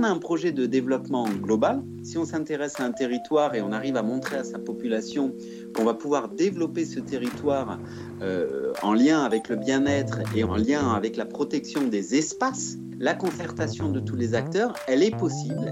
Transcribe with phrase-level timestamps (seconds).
[0.00, 3.70] on a un projet de développement global, si on s'intéresse à un territoire et on
[3.70, 5.34] arrive à montrer à sa population
[5.74, 7.78] qu'on va pouvoir développer ce territoire
[8.22, 13.14] euh, en lien avec le bien-être et en lien avec la protection des espaces, la
[13.14, 15.70] concertation de tous les acteurs, elle est possible.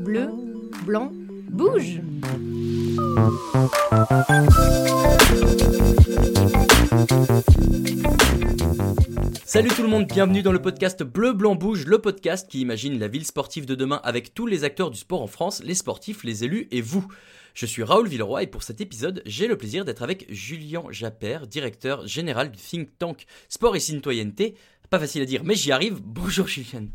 [0.00, 0.30] Bleu,
[0.84, 1.12] blanc,
[1.50, 2.00] bouge
[9.48, 12.98] Salut tout le monde, bienvenue dans le podcast Bleu Blanc Bouge, le podcast qui imagine
[12.98, 16.22] la ville sportive de demain avec tous les acteurs du sport en France, les sportifs,
[16.22, 17.10] les élus et vous.
[17.54, 21.38] Je suis Raoul Villeroy et pour cet épisode, j'ai le plaisir d'être avec Julien Japper,
[21.48, 24.54] directeur général du think tank Sport et Citoyenneté.
[24.90, 26.02] Pas facile à dire, mais j'y arrive.
[26.02, 26.86] Bonjour Julien.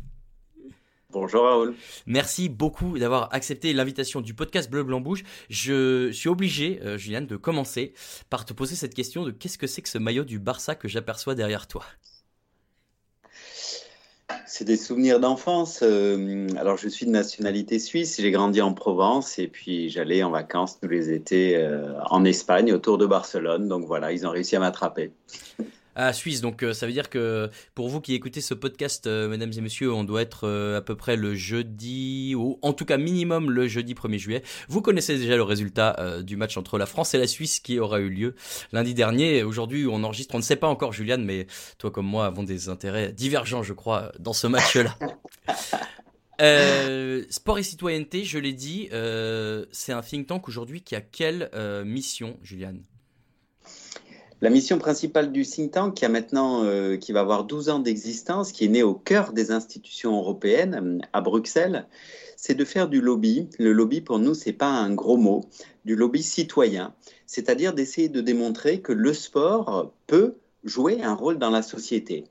[1.10, 1.74] Bonjour Raoul.
[2.06, 5.24] Merci beaucoup d'avoir accepté l'invitation du podcast Bleu Blanc Bouge.
[5.50, 7.94] Je suis obligé, euh, Julien, de commencer
[8.30, 10.86] par te poser cette question de qu'est-ce que c'est que ce maillot du Barça que
[10.86, 11.84] j'aperçois derrière toi?
[14.46, 15.80] C'est des souvenirs d'enfance.
[15.82, 20.30] Euh, alors, je suis de nationalité suisse, j'ai grandi en Provence et puis j'allais en
[20.30, 23.68] vacances tous les étés euh, en Espagne, autour de Barcelone.
[23.68, 25.12] Donc voilà, ils ont réussi à m'attraper
[25.94, 26.40] à Suisse.
[26.40, 29.60] Donc euh, ça veut dire que pour vous qui écoutez ce podcast, euh, mesdames et
[29.60, 33.50] messieurs, on doit être euh, à peu près le jeudi, ou en tout cas minimum
[33.50, 34.42] le jeudi 1er juillet.
[34.68, 38.00] Vous connaissez déjà le résultat du match entre la France et la Suisse qui aura
[38.00, 38.34] eu lieu
[38.72, 39.42] lundi dernier.
[39.42, 41.46] Aujourd'hui, on enregistre, on ne sait pas encore, Juliane, mais
[41.78, 44.96] toi comme moi avons des intérêts divergents, je crois, dans ce match-là.
[47.30, 48.88] sport et citoyenneté, je l'ai dit,
[49.72, 51.50] c'est un think tank aujourd'hui qui a quelle
[51.84, 52.82] mission, Juliane?
[54.44, 57.78] La mission principale du think tank, qui a maintenant, euh, qui va avoir 12 ans
[57.78, 61.86] d'existence, qui est né au cœur des institutions européennes, à Bruxelles,
[62.36, 63.48] c'est de faire du lobby.
[63.58, 65.46] Le lobby, pour nous, c'est pas un gros mot,
[65.86, 66.92] du lobby citoyen,
[67.26, 72.24] c'est-à-dire d'essayer de démontrer que le sport peut jouer un rôle dans la société.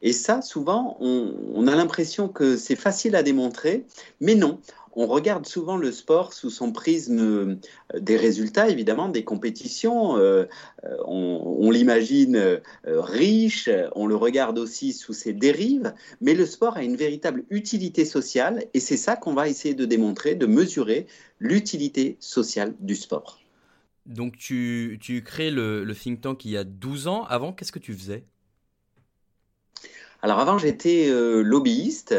[0.00, 3.84] Et ça, souvent, on a l'impression que c'est facile à démontrer,
[4.22, 4.60] mais non
[4.92, 7.56] on regarde souvent le sport sous son prisme euh,
[7.98, 10.16] des résultats, évidemment, des compétitions.
[10.16, 10.46] Euh,
[10.84, 16.82] euh, on, l'imagine riche, on le regarde aussi sous ses dérives, mais le sport a
[16.82, 21.06] une véritable utilité sociale et c'est ça qu'on va essayer de démontrer, de mesurer
[21.38, 23.38] l'utilité sociale du sport.
[24.06, 27.24] Donc tu, tu crées le, le think tank il y a 12 ans.
[27.28, 28.24] Avant, qu'est-ce que tu faisais?
[30.22, 32.16] Alors avant, j'étais lobbyiste.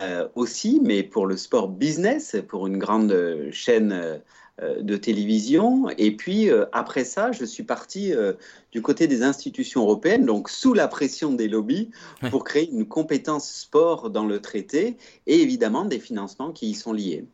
[0.00, 3.14] Euh, aussi, mais pour le sport business, pour une grande
[3.50, 3.92] chaîne
[4.62, 5.90] euh, de télévision.
[5.98, 8.12] Et puis, euh, après ça, je suis parti
[8.70, 11.90] du côté des institutions européennes, donc sous la pression des lobbies,
[12.30, 16.92] pour créer une compétence sport dans le traité et évidemment des financements qui y sont
[16.92, 17.26] liés.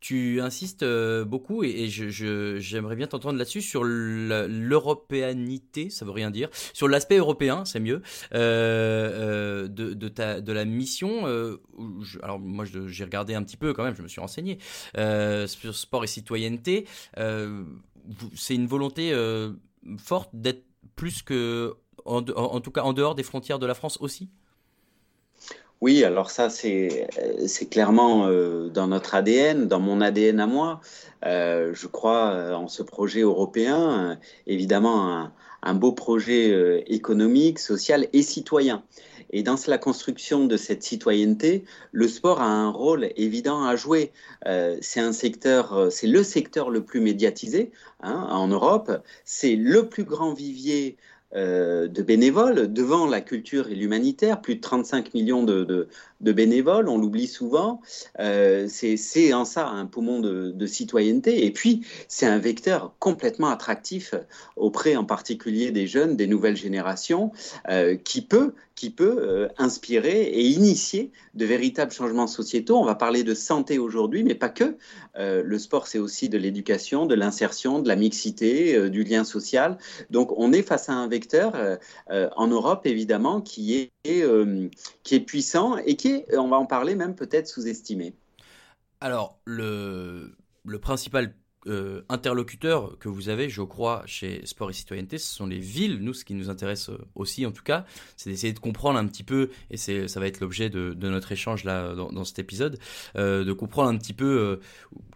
[0.00, 6.50] Tu insistes euh, beaucoup et, j'aimerais bien t'entendre là-dessus sur l'européanité, ça veut rien dire,
[6.72, 8.00] sur l'aspect européen, c'est mieux,
[8.32, 11.26] euh, euh, de, de, la mission.
[12.22, 14.58] alors moi j'ai regardé un petit peu quand même, je me suis renseigné
[14.94, 16.86] sur sport et citoyenneté.
[18.36, 19.12] c'est une volonté
[19.98, 24.30] forte d'être plus que, en, tout cas en dehors des frontières de la France aussi?
[25.80, 27.08] Oui, alors ça, c'est
[27.70, 30.80] clairement euh, dans notre ADN, dans mon ADN à moi.
[31.24, 34.18] Euh, je crois euh, en ce projet européen,
[34.48, 35.30] évidemment
[35.62, 38.82] un, beau projet économique, social et citoyen.
[39.30, 44.10] Et dans la construction de cette citoyenneté, le sport a un rôle évident à jouer.
[44.80, 48.90] c'est un secteur, c'est le secteur le plus médiatisé hein, en Europe.
[49.24, 50.96] C'est le plus grand vivier
[51.36, 55.88] euh, de bénévoles devant la culture et l'humanitaire, plus de 35 millions de,
[56.20, 57.82] bénévoles, on l'oublie souvent.
[58.18, 61.44] Euh, c'est en ça un poumon de, citoyenneté.
[61.44, 64.14] Et puis, c'est un vecteur complètement attractif
[64.56, 67.32] auprès en particulier des jeunes, des nouvelles générations,
[67.68, 72.76] euh, qui peut, qui peut inspirer et initier de véritables changements sociétaux.
[72.78, 74.76] On va parler de santé aujourd'hui, mais pas que.
[75.16, 79.78] le sport, c'est aussi de l'éducation, de l'insertion, de la mixité, du lien social.
[80.10, 81.76] Donc, on est face à un vecteur euh,
[82.10, 84.68] euh, en Europe, évidemment, qui est, euh,
[85.02, 88.14] qui est puissant et qui est, on va en parler même peut-être sous-estimé.
[89.00, 90.32] Alors, le,
[90.64, 91.34] le principal
[91.68, 95.98] euh, interlocuteurs que vous avez, je crois, chez Sport et Citoyenneté, ce sont les villes.
[96.00, 97.84] Nous, ce qui nous intéresse euh, aussi, en tout cas,
[98.16, 101.64] c'est d'essayer de comprendre un petit peu, et ça va être l'objet de, notre échange
[101.64, 102.78] là dans, cet épisode,
[103.16, 104.60] euh, de comprendre un petit peu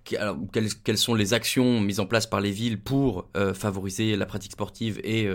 [0.04, 5.00] quelles, sont les actions mises en place par les villes pour favoriser la pratique sportive
[5.04, 5.28] et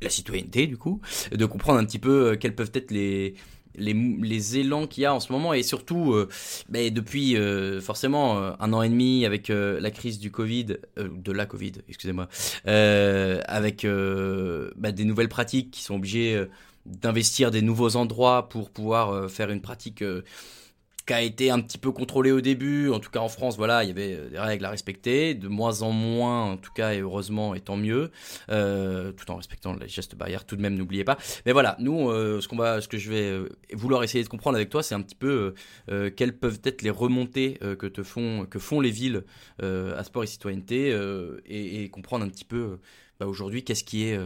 [0.00, 1.00] la citoyenneté, du coup,
[1.32, 3.34] de comprendre un petit peu quelles peuvent être les
[3.76, 6.28] les, élans qu'il y a en ce moment et surtout euh,
[6.68, 11.32] ben, depuis euh, forcément euh, un an et demi avec la crise du Covid, de
[11.32, 12.28] la Covid, excusez-moi,
[12.64, 16.46] avec ben, des nouvelles pratiques qui sont obligées
[16.84, 20.02] d'investir des nouveaux endroits pour pouvoir faire une pratique
[21.06, 22.90] qui a été un petit peu contrôlé au début.
[22.90, 25.48] En tout cas, en France, voilà, il y avait euh, des règles à respecter, de
[25.48, 28.10] moins en moins, en tout cas, et heureusement, et tant mieux,
[28.50, 30.44] euh, tout en respectant les gestes barrières.
[30.44, 31.16] Tout de même, n'oubliez pas.
[31.46, 34.56] Mais voilà, nous, euh, ce qu'on va, ce que je vais vouloir essayer de comprendre
[34.56, 35.54] avec toi, c'est un petit peu
[36.16, 39.24] quelles peuvent être les remontées que te font, que font les villes
[39.60, 40.96] à sport et citoyenneté,
[41.46, 42.78] et, comprendre un petit peu
[43.20, 44.18] bah, aujourd'hui qu'est-ce qui est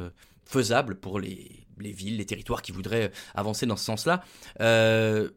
[0.44, 4.24] faisable pour les, les, villes, les territoires qui voudraient avancer dans ce sens-là.
[4.60, 5.30] Euh,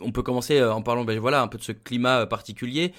[0.00, 2.92] on peut commencer euh, en parlant ben voilà, un peu de ce climat euh, particulier.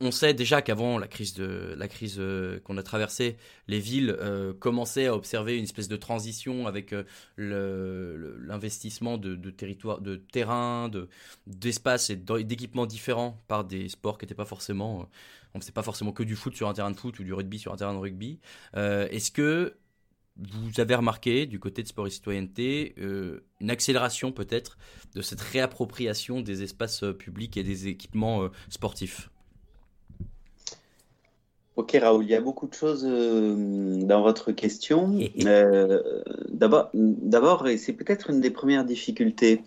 [0.00, 2.20] On sait déjà qu'avant la crise, de, la crise
[2.64, 4.14] qu'on a traversée, les villes
[4.60, 6.94] commençaient à observer une espèce de transition avec
[7.38, 10.90] l'investissement de, de, territoire, de terrain,
[11.46, 15.08] d'espace et d'équipements différents par des sports qui n'étaient pas forcément,
[15.54, 17.32] on ne faisait pas forcément que du foot sur un terrain de foot ou du
[17.32, 18.38] rugby sur un terrain de rugby.
[18.74, 19.78] Est-ce que
[20.38, 24.76] vous avez remarqué du côté de sport et citoyenneté euh, une accélération peut-être
[25.14, 29.30] de cette réappropriation des espaces euh, publics et des équipements euh, sportifs
[31.76, 35.18] Ok Raoul, il y a beaucoup de choses dans votre question.
[36.50, 39.60] D'abord, et c'est peut-être une des premières difficultés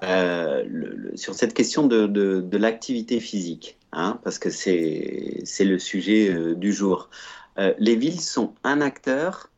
[0.00, 7.10] sur cette question de, l'activité physique, hein, parce que c'est le sujet du jour.
[7.56, 9.50] les villes sont un acteur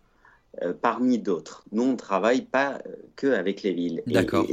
[0.62, 1.64] euh, parmi d'autres.
[1.70, 4.02] Nous, on ne travaille pas euh, que avec les villes.
[4.08, 4.47] D'accord.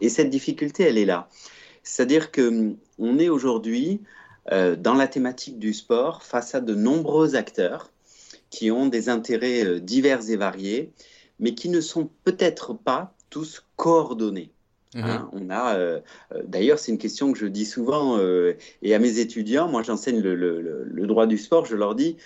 [0.00, 1.28] Et, cette difficulté, elle est là.
[1.82, 4.00] C'est-à-dire qu'on hum, est aujourd'hui
[4.52, 7.90] euh, dans la thématique du sport face à de nombreux acteurs
[8.48, 10.92] qui ont des intérêts divers et variés,
[11.38, 14.53] mais qui ne sont peut-être pas tous coordonnés.
[14.94, 15.40] Hein, mhm.
[15.40, 16.00] on a, euh,
[16.32, 19.68] euh, d'ailleurs, c'est une question que je dis souvent euh, et à mes étudiants.
[19.68, 21.66] Moi, j'enseigne le, droit du sport.
[21.66, 22.16] Je leur dis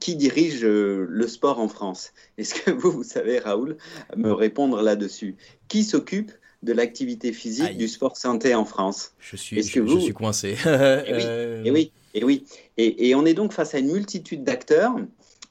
[0.00, 2.12] qui dirige le sport en France?
[2.38, 3.76] Est-ce que vous, vous savez, Raoul,
[4.16, 5.36] me répondre là-dessus?
[5.68, 6.32] Qui s'occupe
[6.62, 9.12] de l'activité physique du sport santé en France?
[9.20, 9.98] Je suis, je, vous...
[9.98, 10.56] je, suis coincé.
[10.64, 12.44] et oui, et oui,
[12.78, 14.96] et, et on est donc face à une multitude d'acteurs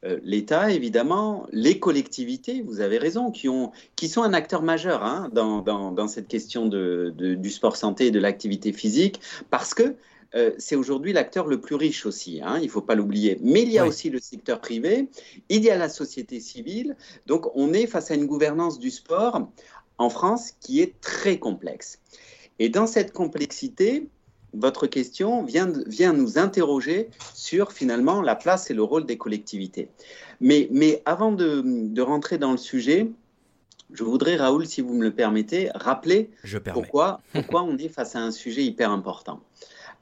[0.05, 5.03] euh, l'État, évidemment, les collectivités, vous avez raison, qui, ont, qui sont un acteur majeur
[5.03, 9.19] hein, dans, dans, cette question de, du sport santé et de l'activité physique,
[9.49, 9.95] parce que
[10.35, 13.39] euh, c'est aujourd'hui l'acteur le plus riche aussi, hein, il ne faut pas l'oublier.
[13.41, 15.09] Mais il y a aussi le secteur privé,
[15.49, 19.49] il y a la société civile, donc on est face à une gouvernance du sport
[19.97, 21.99] en France qui est très complexe.
[22.59, 24.07] Et dans cette complexité,
[24.57, 29.89] votre question vient, vient nous interroger sur finalement la place et le rôle des collectivités.
[30.41, 33.09] Mais, mais avant de, rentrer dans le sujet,
[33.93, 36.29] je voudrais, Raoul, si vous me le permettez, rappeler
[36.73, 39.41] pourquoi, pourquoi on est face à un sujet hyper important.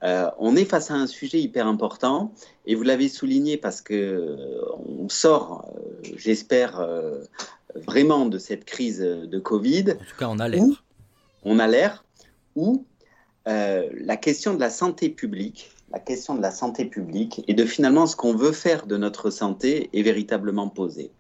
[0.04, 2.34] Euh, on est face à un sujet hyper important
[2.66, 6.86] et vous l'avez souligné parce que euh, on sort, euh, j'espère
[7.76, 9.92] vraiment de cette crise de Covid.
[9.92, 10.64] En tout cas, on a l'air.
[11.44, 12.04] On a l'air
[12.56, 12.86] où
[13.48, 17.66] euh, la question de la santé publique, la question de la santé publique et de
[17.66, 21.12] finalement ce qu'on veut faire de notre santé est véritablement posée.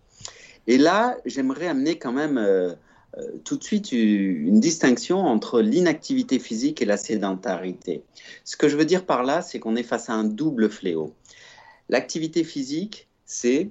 [0.67, 2.73] Et là, j'aimerais amener quand même euh,
[3.17, 8.03] euh, tout de suite une distinction entre l'inactivité physique et la sédentarité.
[8.45, 11.13] Ce que je veux dire par là, c'est qu'on est face à un double fléau.
[11.89, 13.69] L'activité physique, c'est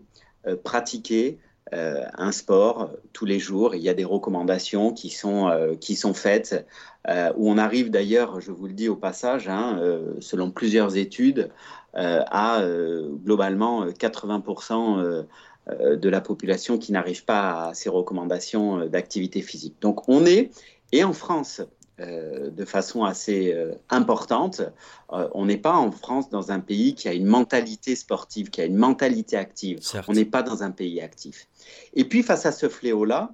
[0.64, 1.38] pratiquer
[1.72, 3.74] un sport tous les jours.
[3.74, 6.66] Il y a des recommandations qui sont, qui sont faites
[7.08, 10.96] euh, où on arrive d'ailleurs, je vous le dis au passage, hein, euh, selon plusieurs
[10.96, 11.50] études,
[11.96, 12.62] euh, à
[13.24, 15.26] globalement 80%
[15.68, 19.76] de la population qui n'arrive pas à ces recommandations d'activité physique.
[19.80, 20.50] Donc on est,
[20.92, 21.62] et en France,
[22.02, 23.56] de façon assez
[23.90, 24.62] importante.
[25.10, 28.64] on n'est pas en France dans un pays qui a une mentalité sportive, qui a
[28.64, 29.78] une mentalité active.
[30.08, 31.46] On n'est pas dans un pays actif.
[31.94, 33.32] Et puis face à ce fléau-là,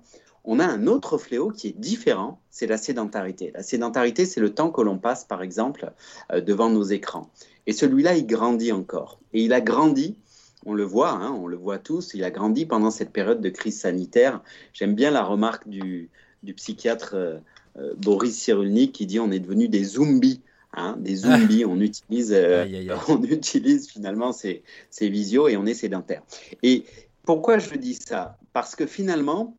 [0.50, 3.52] on a un autre fléau qui est différent, c'est la sédentarité.
[3.54, 5.92] La sédentarité, c'est le temps que l'on passe, par exemple,
[6.32, 7.30] euh, devant nos écrans.
[7.66, 9.20] Et celui-là, il grandit encore.
[9.34, 10.16] Et il a grandi,
[10.64, 13.48] on le voit, hein, on le voit tous, il a grandi pendant cette période de
[13.50, 14.40] crise sanitaire.
[14.72, 16.10] J'aime bien la remarque du,
[16.56, 17.40] psychiatre euh, euh,
[17.96, 20.40] Boris Cyrulnik qui dit on est devenu des zombies.
[20.74, 22.32] Hein, des zombies, on, utilise,
[23.08, 26.22] on utilise finalement ces, ces visios et on est sédentaire.
[26.62, 26.84] Et
[27.24, 28.38] pourquoi je dis ça?
[28.52, 29.56] Parce que finalement,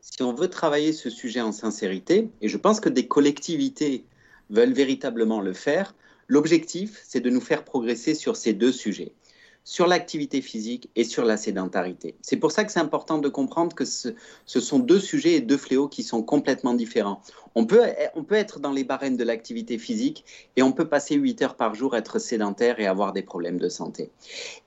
[0.00, 4.04] si on veut travailler ce sujet en sincérité, et je pense que des collectivités
[4.50, 5.94] veulent véritablement le faire,
[6.28, 9.12] l'objectif, c'est de nous faire progresser sur ces deux sujets,
[9.66, 12.14] sur l'activité physique et sur la sédentarité.
[12.20, 14.12] C'est pour ça que c'est important de comprendre que ce,
[14.46, 17.22] sont deux sujets et deux fléaux qui sont complètement différents.
[17.54, 17.82] On peut,
[18.14, 20.24] on peut être dans les barèmes de l'activité physique
[20.56, 23.70] et on peut passer 8 heures par jour, être sédentaire et avoir des problèmes de
[23.70, 24.10] santé.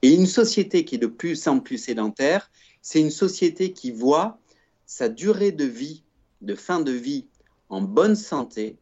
[0.02, 2.50] Et une société qui est de plus en plus sédentaire,
[2.82, 4.40] c'est une société qui voit
[4.88, 6.04] sa durée de vie,
[6.42, 7.28] de fin de vie
[7.70, 8.78] en bonne santé,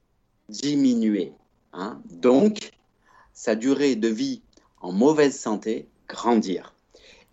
[0.47, 1.33] diminuer.
[1.73, 1.99] Hein.
[2.09, 2.71] Donc,
[3.33, 4.41] sa durée de vie
[4.79, 6.73] en mauvaise santé grandir.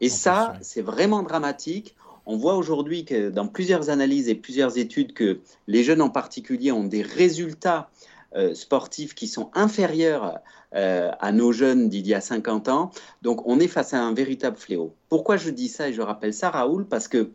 [0.00, 1.94] Et ça, c'est vraiment dramatique.
[2.26, 6.72] On voit aujourd'hui que dans plusieurs analyses et plusieurs études que les jeunes en particulier
[6.72, 7.88] ont des résultats
[8.34, 10.38] euh, sportifs qui sont inférieurs
[10.74, 12.90] euh, à nos jeunes d'il y a 50 ans.
[13.20, 14.94] Donc on est face à un véritable fléau.
[15.08, 16.86] Pourquoi je dis ça et je rappelle ça, Raoul?
[16.86, 17.30] Parce que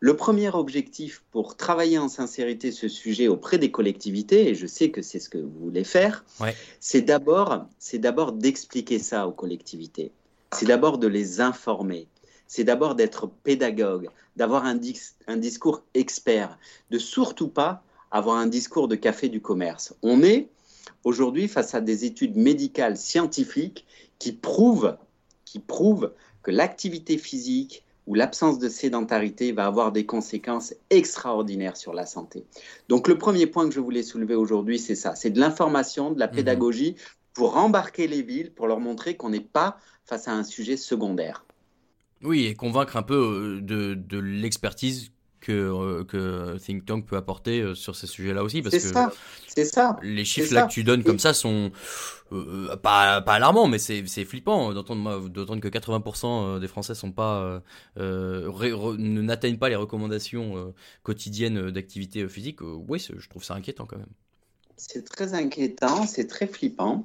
[0.00, 4.90] le premier objectif pour travailler en sincérité ce sujet auprès des collectivités, et je sais
[4.90, 6.24] que c'est ce que vous voulez faire,
[6.80, 10.12] c'est d'abord, c'est d'abord d'expliquer ça aux collectivités.
[10.54, 12.08] C'est d'abord de les informer.
[12.46, 14.78] C'est d'abord d'être pédagogue, d'avoir un,
[15.26, 16.58] un discours expert,
[16.90, 19.94] de surtout pas avoir un discours de café du commerce.
[20.02, 20.48] On est
[21.02, 23.84] aujourd'hui face à des études médicales scientifiques
[24.18, 24.96] qui prouvent,
[25.44, 31.94] qui prouvent que l'activité physique ou l'absence de sédentarité va avoir des conséquences extraordinaires sur
[31.94, 32.44] la santé.
[32.88, 36.20] Donc le premier point que je voulais soulever aujourd'hui, c'est ça, c'est de l'information, de
[36.20, 36.34] la mhm.
[36.34, 36.96] pédagogie
[37.34, 41.44] pour embarquer les villes, pour leur montrer qu'on n'est pas face à un sujet secondaire.
[42.22, 45.12] Oui, et convaincre un peu euh, de, de l'expertise
[45.44, 48.62] que, euh, que Think Tank peut apporter euh, sur ces sujets-là aussi.
[48.70, 49.12] C'est ça,
[49.46, 49.96] c'est ça.
[50.02, 51.70] Les chiffres là que tu donnes comme ça sont
[52.32, 57.62] euh, pas, pas alarmants, mais c'est flippant d'entendre que 80% des Français sont pas
[57.96, 62.60] n'atteignent pas les recommandations quotidiennes d'activité physique.
[62.62, 64.06] oui, je trouve ça inquiétant quand même.
[64.76, 67.04] C'est très inquiétant, c'est très flippant.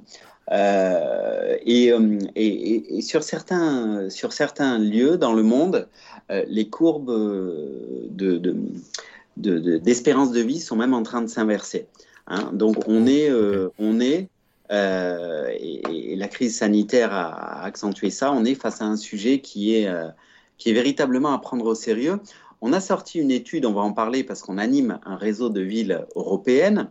[0.50, 5.88] Euh, euh, et, et, sur, certains, sur certains lieux dans le monde,
[6.30, 7.12] euh, les courbes
[9.36, 11.86] d'espérance de, de, de, vie sont même en train de s'inverser.
[12.26, 12.50] Hein.
[12.52, 13.30] Donc on est,
[13.78, 14.28] on est
[14.70, 19.88] et, la crise sanitaire a accentué ça, on est face à un sujet qui est,
[20.58, 22.18] qui est véritablement à prendre au sérieux.
[22.62, 25.62] On a sorti une étude, on va en parler parce qu'on anime un réseau de
[25.62, 26.90] villes européennes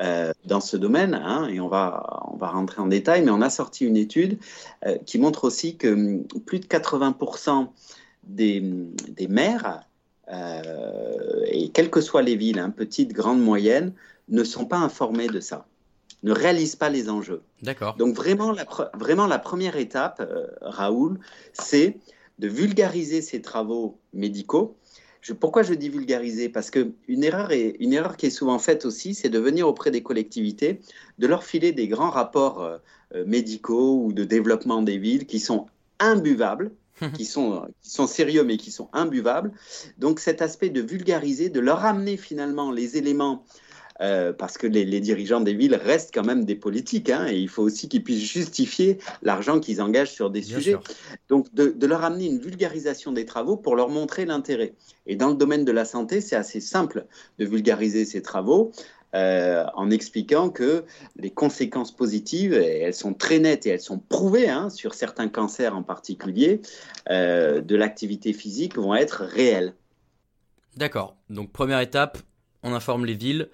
[0.00, 3.40] euh, dans ce domaine, hein, et on va, on va rentrer en détail, mais on
[3.40, 4.38] a sorti une étude
[4.84, 7.68] euh, qui montre aussi que hum, plus de 80%
[8.24, 8.60] des,
[9.08, 9.80] des maires,
[10.30, 13.94] euh, et quelles que soient les villes, hein, petites, grandes, moyennes,
[14.28, 15.66] ne sont pas informés de ça
[16.22, 17.42] ne réalisent pas les enjeux.
[17.62, 17.94] D'accord.
[17.96, 20.26] Donc vraiment la, vraiment la première étape,
[20.60, 21.20] Raoul,
[21.52, 21.98] c'est
[22.40, 24.76] de vulgariser ces travaux médicaux
[25.40, 26.48] pourquoi je dis vulgariser?
[26.48, 30.02] Parce qu'une erreur, une erreur qui est souvent faite aussi, c'est de venir auprès des
[30.02, 30.80] collectivités,
[31.18, 32.78] de leur filer des grands rapports euh,
[33.14, 35.66] euh, médicaux ou de développement des villes qui sont
[35.98, 36.70] imbuvables,
[37.14, 39.52] qui, sont, qui sont sérieux mais qui sont imbuvables.
[39.98, 43.44] Donc cet aspect de vulgariser, de leur amener finalement les éléments
[44.00, 47.48] euh, parce que les, dirigeants des villes restent quand même des politiques, hein, et il
[47.48, 50.76] faut aussi qu'ils puissent justifier l'argent qu'ils engagent sur des sujets.
[51.28, 54.74] Donc, de, leur amener une vulgarisation des travaux pour leur montrer l'intérêt.
[55.06, 57.06] Et dans le domaine de la santé, c'est assez simple
[57.38, 58.72] de vulgariser ces travaux.
[59.14, 60.84] Euh, en expliquant que
[61.16, 65.74] les conséquences positives, elles sont très nettes et elles sont prouvées hein, sur certains cancers
[65.74, 66.60] en particulier,
[67.08, 69.74] euh, de l'activité physique vont être réelles.
[70.76, 71.16] D'accord.
[71.30, 72.18] Donc première étape,
[72.62, 73.48] on informe les villes.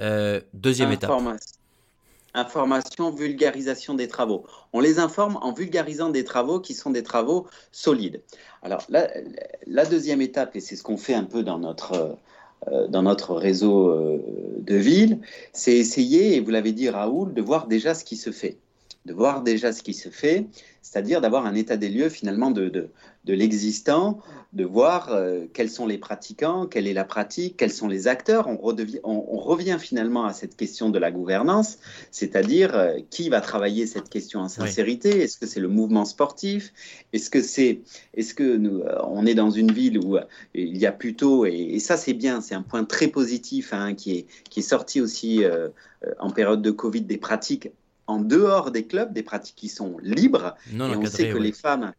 [0.00, 1.10] Euh, deuxième étape.
[2.34, 4.44] Information, vulgarisation des travaux.
[4.74, 8.20] On les informe en vulgarisant des travaux qui sont des travaux solides.
[8.62, 12.18] Alors, la, deuxième étape, et c'est ce qu'on fait un peu dans notre,
[12.68, 14.22] euh, dans notre réseau euh,
[14.58, 15.20] de villes,
[15.54, 18.58] c'est essayer, et vous l'avez dit Raoul, de voir déjà ce qui se fait.
[19.06, 20.44] De voir déjà ce qui se fait,
[20.82, 22.90] c'est-à-dire d'avoir un état des lieux finalement de,
[23.26, 24.20] de l'existant,
[24.52, 28.46] de voir euh, quels sont les pratiquants, quelle est la pratique, quels sont les acteurs.
[28.46, 28.58] On,
[29.04, 31.78] on, revient finalement à cette question de la gouvernance,
[32.10, 35.22] c'est-à-dire euh, qui va travailler cette question en sincérité?
[35.22, 36.72] Est-ce que c'est le mouvement sportif?
[37.12, 37.80] Est-ce que c'est,
[38.14, 40.16] est-ce que nous, euh, on est dans une ville où
[40.54, 44.18] il y a plutôt, et, ça c'est bien, c'est un point très positif hein, qui,
[44.18, 45.42] est, qui est sorti aussi
[46.18, 47.70] en période de Covid des pratiques
[48.06, 50.54] en dehors des clubs, des pratiques qui sont libres.
[50.72, 51.92] Non, et on sait que les femmes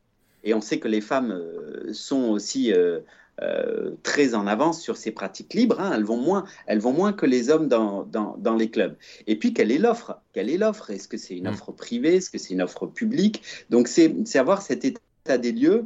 [0.48, 3.02] et on sait que les femmes euh, sont aussi euh,
[3.42, 5.82] euh, très en avance sur ces pratiques libres.
[5.82, 5.92] Hein.
[5.94, 8.96] Elles, vont moins, elles vont moins que les hommes dans, dans, les clubs.
[9.28, 10.22] Et puis, quelle est l'offre?
[10.32, 10.90] Quelle est l'offre?
[10.90, 11.54] Est-ce que c'est une mm.
[11.54, 12.16] offre privée?
[12.16, 13.44] Est-ce que c'est une offre publique?
[13.70, 15.86] Donc, c'est avoir cet état des lieux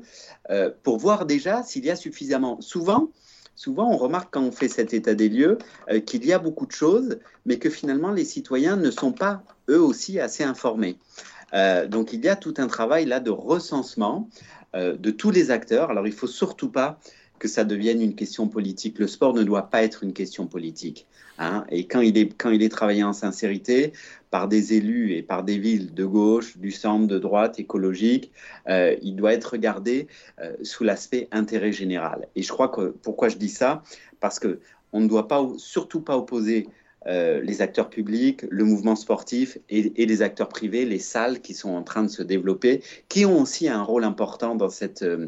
[0.84, 2.62] pour voir déjà s'il y a suffisamment.
[2.62, 3.10] Souvent,
[3.56, 5.58] souvent, on remarque quand on fait cet état des lieux
[6.06, 9.82] qu'il y a beaucoup de choses, mais que finalement, les citoyens ne sont pas, eux
[9.82, 11.00] aussi, assez informés.
[11.54, 14.30] Euh, donc il y a tout un travail là de recensement
[14.76, 15.90] euh, de tous les acteurs.
[15.90, 17.00] Alors il faut surtout pas
[17.40, 19.00] que ça devienne une question politique.
[19.00, 21.08] Le sport ne doit pas être une question politique.
[21.40, 21.66] Hein.
[21.70, 23.94] Et quand il, est, quand il est travaillé en sincérité
[24.30, 28.32] par des élus et par des villes de gauche, du centre, de droite, écologique,
[28.70, 30.08] euh, il doit être regardé
[30.62, 32.28] sous l'aspect intérêt général.
[32.36, 33.82] Et je crois que pourquoi je dis ça?
[34.20, 34.60] Parce que
[34.94, 36.68] on ne doit pas, surtout pas opposer
[37.08, 41.72] euh, les acteurs publics, le mouvement sportif et, les acteurs privés, les salles qui sont
[41.72, 44.70] en train de se développer, qui ont aussi un rôle important dans,
[45.02, 45.28] euh,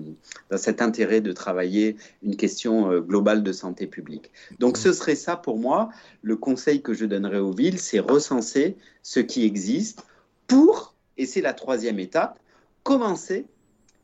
[0.55, 4.29] cet intérêt de travailler une question euh, globale de santé publique.
[4.59, 5.89] Donc ce serait ça pour moi.
[6.21, 10.05] Le conseil que je donnerais aux villes, c'est recenser ce qui existe
[10.45, 12.37] pour, et c'est la troisième étape,
[12.83, 13.47] commencer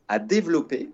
[0.08, 0.90] à développer,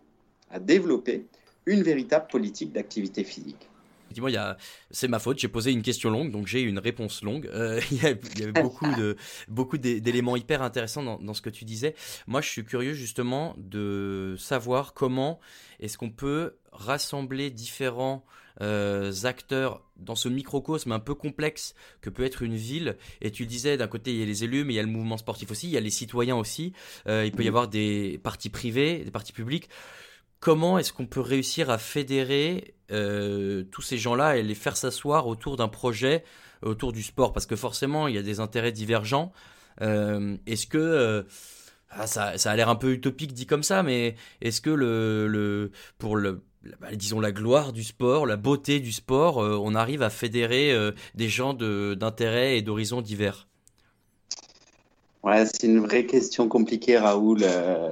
[0.51, 1.25] à développer
[1.65, 3.69] une véritable politique d'activité physique.
[4.05, 4.55] Effectivement,
[4.91, 7.49] c'est ma faute, j'ai posé une question longue, donc j'ai une réponse longue.
[7.53, 11.95] Euh, il, y avait beaucoup, de, beaucoup d'éléments hyper intéressants dans, ce que tu disais.
[12.27, 15.39] Moi, je suis curieux justement de savoir comment
[15.79, 18.25] est-ce qu'on peut rassembler différents
[18.61, 22.97] euh, acteurs dans ce microcosme un peu complexe que peut être une ville.
[23.21, 24.89] Et tu disais, d'un côté, il y a les élus, mais il y a le
[24.89, 26.73] mouvement sportif aussi, il y a les citoyens aussi.
[27.07, 29.69] Euh, il peut y avoir des partis privés, des partis publics
[30.39, 35.27] comment est-ce qu'on peut réussir à fédérer euh, tous ces gens-là et les faire s'asseoir
[35.27, 36.23] autour d'un projet,
[36.61, 37.33] autour du sport?
[37.33, 39.31] Parce que forcément, il y a des intérêts divergents.
[39.81, 40.77] Euh, est-ce que...
[40.77, 41.23] Euh,
[41.97, 46.17] ah, ça, a l'air un peu utopique dit comme ça, mais est-ce que le, pour
[46.17, 46.43] le,
[46.81, 50.75] bah, disons la gloire du sport, la beauté du sport, on arrive à fédérer
[51.13, 53.47] des gens d'intérêts et d'horizons divers?
[55.25, 57.39] Ouais, c'est une vraie question compliquée, Raoul.
[57.41, 57.89] Euh,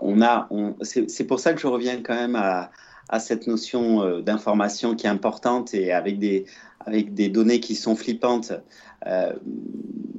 [0.00, 2.70] on a, on, c'est pour ça que je reviens quand même à,
[3.10, 6.46] à cette notion euh, d'information qui est importante et avec des,
[6.86, 8.54] avec des données qui sont flippantes.
[9.06, 9.34] Euh,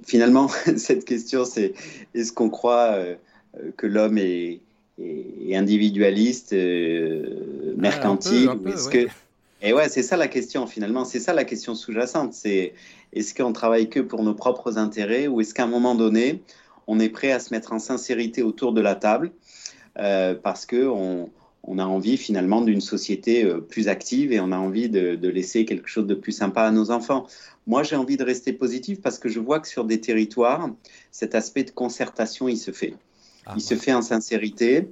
[0.05, 1.73] finalement, cette question, c'est
[2.13, 2.99] est-ce qu'on croit
[3.75, 4.61] que l'homme est,
[4.99, 6.53] est, individualiste,
[7.77, 9.07] mercantile, est-ce que
[9.63, 12.33] et ouais, c'est ça la question finalement, c'est ça la question sous-jacente.
[12.33, 12.73] C'est
[13.13, 16.43] est-ce qu'on travaille que pour nos propres intérêts ou est-ce qu'à un moment donné,
[16.85, 19.31] on est prêt à se mettre en sincérité autour de la table
[19.97, 21.29] euh, parce que on,
[21.77, 25.87] a envie finalement d'une société euh, plus active et on a envie de, laisser quelque
[25.87, 27.25] chose de plus sympa à nos enfants.
[27.65, 30.69] Moi, j'ai envie de rester positif parce que je vois que sur des territoires,
[31.11, 32.95] cet aspect de concertation, il se fait.
[33.45, 34.89] Ah, il se fait en sincérité.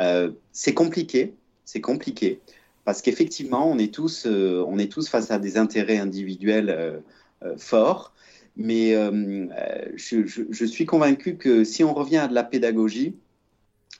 [0.00, 1.34] Euh, c'est compliqué,
[1.66, 2.40] c'est compliqué.
[2.84, 6.98] Parce qu'effectivement, on, est tous, euh, on est tous face à des intérêts individuels euh,
[7.42, 8.12] euh, forts.
[8.56, 8.92] Mais
[9.96, 13.16] je, suis convaincu que si on revient à de la pédagogie,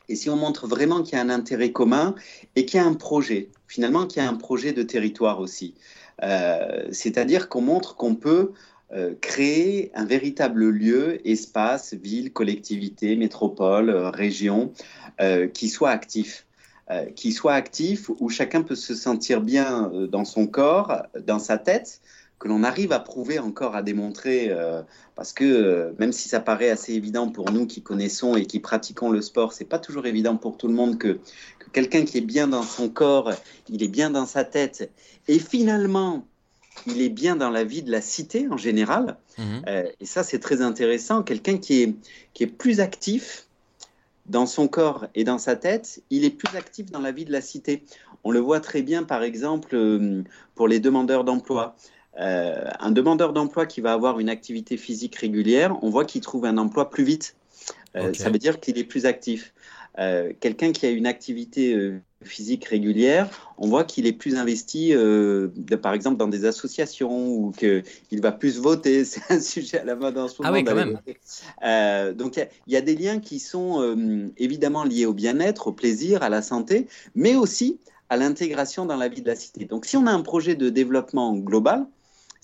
[0.09, 2.15] et si on montre vraiment qu'il y a un intérêt commun
[2.55, 5.75] et qu'il y a un projet, finalement qu'il y a un projet de territoire aussi,
[6.93, 8.53] c'est-à-dire qu'on montre qu'on peut
[9.21, 14.73] créer un véritable lieu, espace, ville, collectivité, métropole, région,
[15.53, 16.47] qui soit actif.
[16.91, 21.39] Euh, qui soit actif, où chacun peut se sentir bien euh, dans son corps, dans
[21.39, 22.03] sa tête,
[22.39, 24.83] que l'on arrive à prouver encore, à démontrer, euh,
[25.15, 29.09] parce que même si ça paraît assez évident pour nous qui connaissons et qui pratiquons
[29.09, 31.21] le sport, c'est pas toujours évident pour tout le monde que,
[31.73, 33.33] quelqu'un qui est bien dans son corps,
[33.71, 34.91] il est bien dans sa tête,
[35.27, 36.27] et finalement,
[36.87, 39.17] il est bien dans la vie de la cité en général.
[39.39, 39.61] Mmh.
[40.01, 41.23] et ça, c'est très intéressant.
[41.23, 41.95] Quelqu'un qui est,
[42.35, 43.44] qui est plus actif,
[44.27, 47.33] dans son corps et dans sa tête, il est plus actif dans la vie de
[47.33, 47.85] la cité.
[48.25, 50.23] On le voit très bien, par exemple, euh,
[50.55, 51.77] pour les demandeurs d'emploi.
[52.19, 56.47] Euh, un demandeur d'emploi qui va avoir une activité physique régulière, on voit qu'il trouve
[56.47, 57.37] un emploi plus vite.
[57.97, 59.53] Euh, ça veut dire qu'il est plus actif.
[60.41, 65.49] Quelqu'un qui a une activité physique régulière, on voit qu'il est plus investi, euh,
[65.81, 69.05] par exemple, dans des associations ou qu'il va plus voter.
[69.05, 70.53] C'est un sujet à la mode en ce moment.
[70.53, 70.99] Ah oui, quand même.
[71.65, 75.73] Euh, donc, il y, a des liens qui sont euh, évidemment liés au bien-être, au
[75.73, 77.79] plaisir, à la santé, mais aussi
[78.11, 79.65] à l'intégration dans la vie de la cité.
[79.65, 81.87] Donc, si on a un projet de développement global,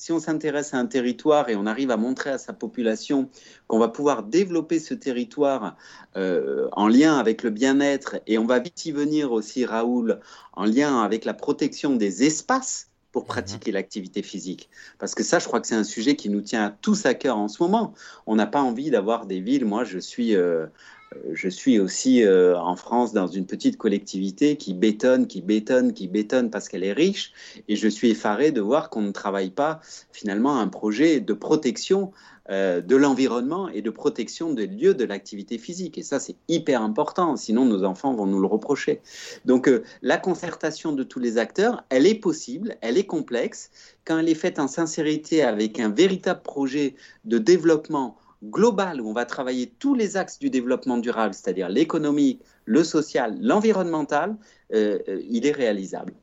[0.00, 3.28] si on s'intéresse à un territoire et on arrive à montrer à sa population
[3.66, 5.76] qu'on va pouvoir développer ce territoire
[6.16, 10.18] euh, en lien avec le bien-être, et on va vite y venir aussi, Raoul,
[10.54, 13.28] en lien avec la protection des espaces pour mhm.
[13.28, 14.70] pratiquer l'activité physique.
[14.98, 17.12] Parce que ça, je crois que c'est un sujet qui nous tient à tous à
[17.12, 17.92] cœur en ce moment.
[18.26, 19.66] On n'a pas envie d'avoir des villes.
[19.66, 20.66] Moi, je suis euh,
[21.32, 26.06] je suis aussi euh, en France dans une petite collectivité qui bétonne, qui bétonne, qui
[26.06, 27.32] bétonne parce qu'elle est riche.
[27.68, 29.80] Et je suis effaré de voir qu'on ne travaille pas
[30.12, 32.12] finalement un projet de protection
[32.50, 35.98] euh, de l'environnement et de protection des lieux de l'activité physique.
[35.98, 39.00] Et ça, c'est hyper important, sinon nos enfants vont nous le reprocher.
[39.44, 43.70] Donc euh, la concertation de tous les acteurs, elle est possible, elle est complexe.
[44.04, 46.94] Quand elle est faite en sincérité avec un véritable projet
[47.24, 52.42] de développement global où on va travailler tous les axes du développement durable, c'est-à-dire l'économique,
[52.64, 54.36] le social, l'environnemental,
[54.72, 56.14] euh, euh, il est réalisable.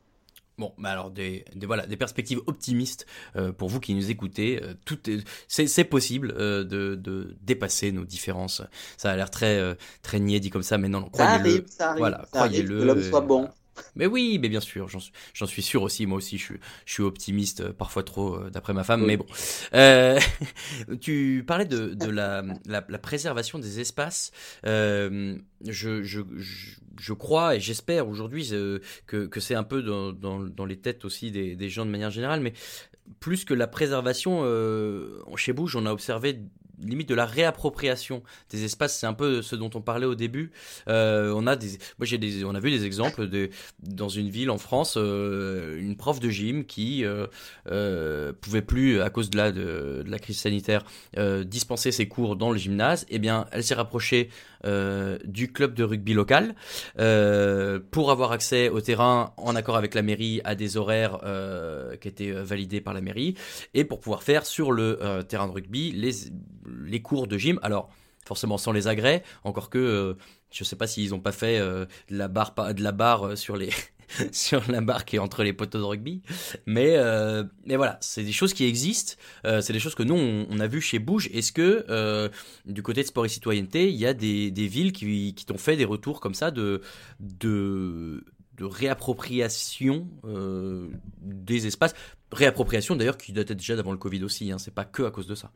[0.56, 4.60] Bon, bah alors des, voilà des perspectives optimistes euh, pour vous qui nous écoutez.
[4.84, 4.98] tout
[5.46, 8.62] c'est possible de, dépasser nos différences.
[8.96, 11.64] Ça a l'air très très niais dit comme ça, mais non, croyez-le.
[11.96, 12.80] Voilà, croyez-le.
[12.80, 13.48] Que l'homme soit bon.
[13.96, 16.06] Mais oui, mais bien sûr, j'en suis sûr aussi.
[16.06, 19.04] Moi aussi, je suis, je suis optimiste, euh, parfois trop, euh, d'après ma femme.
[19.04, 19.26] Mais bon,
[19.74, 20.18] euh,
[21.00, 24.32] tu parlais de, de la, la, la, préservation des espaces.
[24.66, 25.36] Euh,
[25.66, 26.20] je, je,
[26.98, 28.48] je, crois et j'espère aujourd'hui
[29.06, 31.90] que, que c'est un peu dans, dans, dans, les têtes aussi des, des, gens de
[31.90, 32.52] manière générale, mais
[33.20, 36.40] plus que la préservation, euh, chez Bouge, on a observé
[36.82, 38.98] limite de la réappropriation des espaces.
[38.98, 40.50] C'est un peu ce dont on parlait au début.
[40.88, 43.28] Euh, on a vu des exemples
[43.82, 49.10] dans une ville en France, euh, une prof de gym qui euh, pouvait plus à
[49.10, 50.84] cause de la de, la crise sanitaire
[51.44, 53.06] dispenser ses cours dans le gymnase.
[53.08, 54.30] Eh bien, elle s'est rapprochée
[54.64, 56.54] euh, du club de rugby local
[56.98, 61.96] euh, pour avoir accès au terrain en accord avec la mairie à des horaires euh,
[61.96, 63.34] qui étaient validés par la mairie
[63.74, 66.10] et pour pouvoir faire sur le terrain de rugby les,
[66.84, 67.60] les cours de gym.
[67.62, 67.88] Alors
[68.24, 70.16] forcément sans les agrès, encore que
[70.50, 73.70] je sais pas s'ils ont pas fait de la barre de la barre sur les
[74.32, 76.22] sur la barque et entre les poteaux de rugby.
[76.66, 79.14] Mais, euh, mais voilà, c'est des choses qui existent.
[79.44, 81.28] Euh, c'est des choses que nous, on, a vu chez Bouge.
[81.32, 82.28] Est-ce que euh,
[82.66, 85.58] du côté de sport et citoyenneté, il y a des, des villes qui, qui t'ont
[85.58, 86.80] fait des retours comme ça de,
[87.20, 88.24] de,
[88.60, 90.08] réappropriation
[91.20, 91.94] des espaces?
[92.32, 94.50] Réappropriation d'ailleurs qui datait déjà d'avant le Covid aussi.
[94.50, 95.50] Hein, c'est pas que à cause de ça.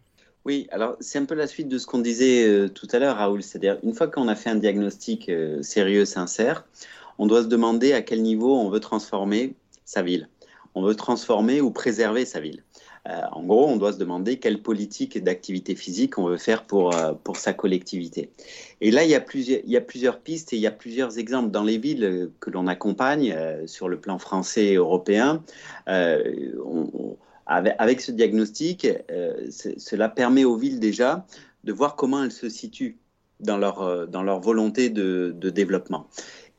[0.44, 3.42] Oui, alors c'est un peu la suite de ce qu'on disait tout à l'heure, Raoul.
[3.42, 6.64] C'est-à-dire, une fois qu'on a fait un diagnostic sérieux, sincère,
[7.18, 10.28] on doit se demander à quel niveau on veut transformer sa ville.
[10.74, 12.62] On veut transformer ou préserver sa ville.
[13.08, 16.94] Euh, en gros, on doit se demander quelle politique d'activité physique on veut faire pour,
[16.94, 18.30] euh, pour sa collectivité.
[18.80, 21.78] Et là, il y, a plusieurs, pistes et il y a plusieurs exemples dans les
[21.78, 25.42] villes que l'on accompagne euh, sur le plan français et européen.
[27.46, 28.86] Avec, ce diagnostic,
[29.50, 31.26] cela permet aux villes déjà
[31.64, 32.96] de voir comment elles se situent
[33.40, 36.06] dans leur, dans leur volonté de développement.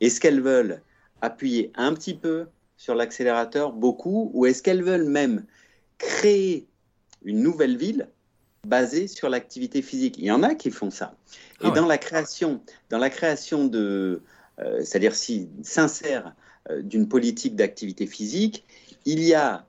[0.00, 0.82] Est-ce qu'elles veulent
[1.20, 5.44] appuyer un petit peu sur l'accélérateur, beaucoup, ou est-ce qu'elles veulent même
[5.98, 6.66] créer
[7.24, 8.08] une nouvelle ville
[8.66, 10.16] basée sur l'activité physique?
[10.18, 11.16] Il y en a qui font ça.
[11.62, 14.22] Et ah dans la création, dans la création de,
[14.58, 16.34] euh, c'est-à-dire si sincère
[16.70, 18.64] euh, d'une politique d'activité physique,
[19.04, 19.66] il y a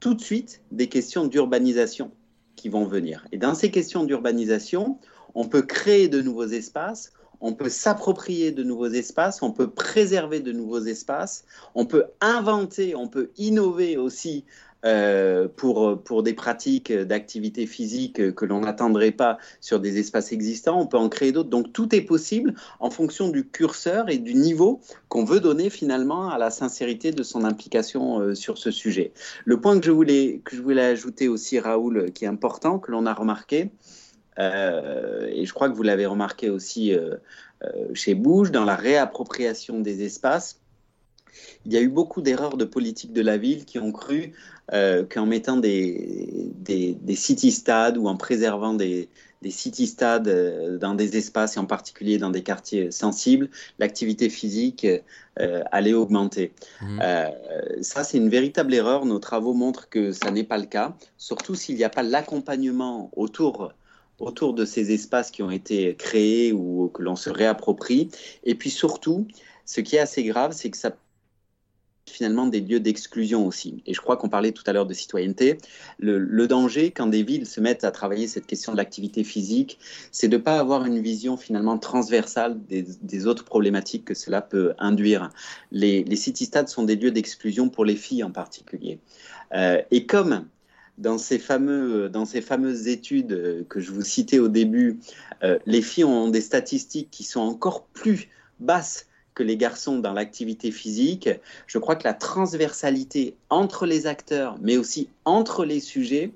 [0.00, 2.10] tout de suite des questions d'urbanisation
[2.56, 3.26] qui vont venir.
[3.32, 4.98] Et dans ces questions d'urbanisation,
[5.34, 10.40] on peut créer de nouveaux espaces, on peut s'approprier de nouveaux espaces, on peut préserver
[10.40, 14.44] de nouveaux espaces, on peut inventer, on peut innover aussi
[14.84, 20.80] euh, pour, pour des pratiques d'activité physique que l'on n'attendrait pas sur des espaces existants,
[20.80, 21.50] on peut en créer d'autres.
[21.50, 26.30] Donc tout est possible en fonction du curseur et du niveau qu'on veut donner finalement
[26.30, 29.12] à la sincérité de son implication euh, sur ce sujet.
[29.44, 32.92] Le point que je voulais, que je voulais ajouter aussi, Raoul, qui est important, que
[32.92, 33.72] l'on a remarqué,
[34.38, 37.16] et je crois que vous l'avez remarqué aussi euh,
[37.64, 40.60] euh, chez Bouge, dans la réappropriation des espaces.
[41.66, 44.32] Il y a eu beaucoup d'erreurs de politique de la ville qui ont cru
[44.70, 49.08] qu'en mettant des, des, des city-stades ou en préservant des,
[49.40, 53.48] des city-stades dans des espaces, et en particulier dans des quartiers sensibles,
[53.78, 54.86] l'activité physique
[55.70, 56.52] allait augmenter.
[56.80, 57.00] Mmh.
[57.02, 57.30] Euh,
[57.82, 59.06] ça, c'est une véritable erreur.
[59.06, 63.10] Nos travaux montrent que ça n'est pas le cas, surtout s'il n'y a pas l'accompagnement
[63.16, 63.72] autour
[64.18, 68.10] autour de ces espaces qui ont été créés ou que l'on se réapproprie.
[68.44, 69.26] Et puis surtout,
[69.64, 70.96] ce qui est assez grave, c'est que ça
[72.08, 73.82] finalement des lieux d'exclusion aussi.
[73.86, 75.58] Et je crois qu'on parlait tout à l'heure de citoyenneté.
[75.98, 79.78] Le, danger, quand des villes se mettent à travailler cette question de l'activité physique,
[80.10, 84.72] c'est de ne pas avoir une vision finalement transversale des, autres problématiques que cela peut
[84.78, 85.30] induire.
[85.70, 88.98] Les, city-stades sont des lieux d'exclusion pour les filles en particulier.
[89.54, 90.46] Euh, et comme
[90.98, 94.98] dans ces, fameux, dans ces fameuses études euh, que je vous citais au début,
[95.42, 98.28] euh, les filles ont des statistiques qui sont encore plus
[98.60, 101.30] basses que les garçons dans l'activité physique.
[101.68, 106.32] Je crois que la transversalité entre les acteurs, mais aussi entre les sujets,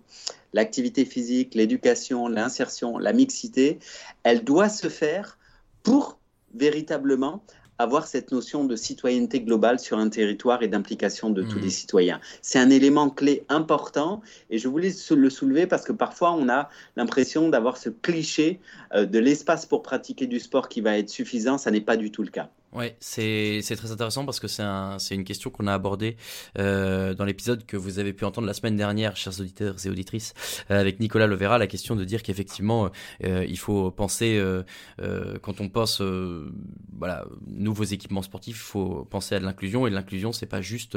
[0.53, 3.81] l'activité physique, l'éducation, l'insertion, la mixité,
[4.23, 5.39] elle doit se faire
[5.83, 6.19] pour
[6.55, 7.43] véritablement
[7.79, 11.63] avoir cette notion de citoyenneté globale sur un territoire et d'implication de tous mmh.
[11.63, 12.21] les citoyens.
[12.41, 16.69] C'est un élément clé important et je voulais le soulever parce que parfois on a
[16.97, 18.61] l'impression d'avoir ce cliché
[18.95, 21.59] euh, de l'espace pour pratiquer du sport qui va être suffisant.
[21.59, 22.49] Ça n'est pas du tout le cas.
[22.73, 26.17] Ouais, c'est très intéressant parce que c'est un, une question qu'on a abordée
[26.59, 30.33] euh, dans l'épisode que vous avez pu entendre la semaine dernière, chers auditeurs et auditrices,
[30.71, 32.91] euh, avec Nicolas Lovera, la question de dire qu'effectivement,
[33.25, 34.63] euh, il faut penser, euh,
[35.03, 36.51] euh, quand on pense euh,
[36.99, 40.97] voilà, nouveaux équipements sportifs, il faut penser à de l'inclusion et l'inclusion, c'est pas juste,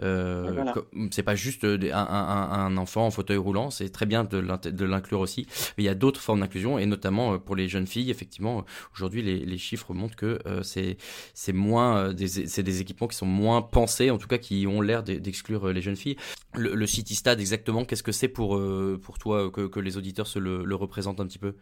[0.00, 0.74] voilà.
[1.12, 5.20] c'est pas juste un, un, un, enfant en fauteuil roulant, c'est très bien de l'inclure
[5.20, 5.46] aussi,
[5.78, 9.22] mais il y a d'autres formes d'inclusion et notamment pour les jeunes filles, effectivement, aujourd'hui
[9.22, 10.96] les, les chiffres montrent que c'est
[11.34, 14.80] c'est moins des, c'est des équipements qui sont moins pensés, en tout cas qui ont
[14.80, 16.16] l'air d'exclure les jeunes filles.
[16.54, 18.60] Le, City Stade, exactement, qu'est-ce que c'est pour,
[19.02, 21.54] pour toi que, que, les auditeurs se le, le représentent un petit peu?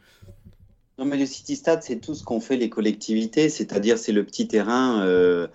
[0.99, 4.25] Non, mais le City Stade, c'est tout ce qu'ont fait les collectivités, c'est-à-dire c'est le
[4.25, 5.47] petit terrain euh,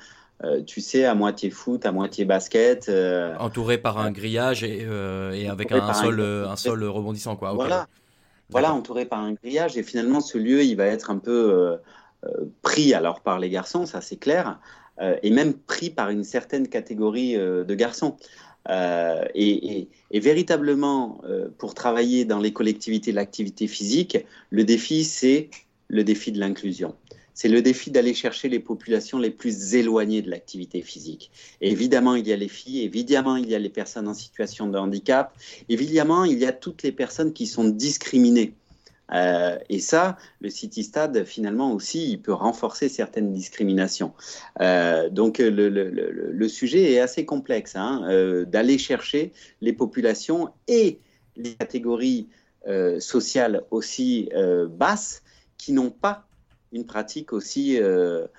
[0.44, 2.90] euh, tu sais, à moitié foot, à moitié basket.
[2.90, 7.38] Euh, entouré par un grillage et, euh, et avec un, sol, un sol rebondissant.
[7.38, 7.54] Quoi.
[7.54, 7.88] Voilà.
[8.50, 9.78] voilà, entouré par un grillage.
[9.78, 11.78] Et finalement, ce lieu, il va être un peu
[12.62, 14.60] pris alors par les garçons, ça c'est clair,
[15.24, 18.18] et même pris par une certaine catégorie de garçons.
[18.70, 21.22] Et, véritablement,
[21.58, 24.18] pour travailler dans les collectivités l'activité physique,
[24.50, 25.50] le défi, c'est
[25.90, 26.96] le défi de l'inclusion
[27.36, 31.30] c'est le défi d'aller chercher les populations les plus éloignées de l'activité physique.
[31.62, 34.78] évidemment, il y a les filles, évidemment, il y a les personnes en situation de
[34.78, 35.36] handicap,
[35.68, 38.54] évidemment, il y a toutes les personnes qui sont discriminées.
[39.14, 44.14] Euh, et ça, le City Stade, finalement aussi, il peut renforcer certaines discriminations.
[44.62, 51.00] Euh, donc le, sujet est assez complexe, hein, euh, d'aller chercher les populations et
[51.36, 52.30] les catégories
[52.98, 54.32] sociales aussi
[54.70, 55.22] basses
[55.60, 56.28] qui n'ont pas
[56.72, 58.30] une pratique aussi de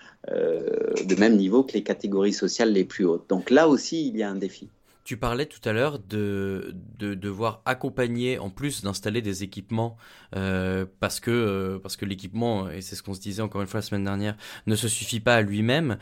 [1.16, 3.28] même niveau que les catégories sociales les plus hautes.
[3.28, 4.68] Donc là aussi, il y a un défi.
[5.06, 9.96] Tu parlais tout à l'heure de, de, devoir accompagner, en plus d'installer des équipements,
[10.34, 13.78] euh, parce que, parce que l'équipement, et c'est ce qu'on se disait encore une fois
[13.78, 15.98] la semaine dernière, ne se suffit pas à lui-même.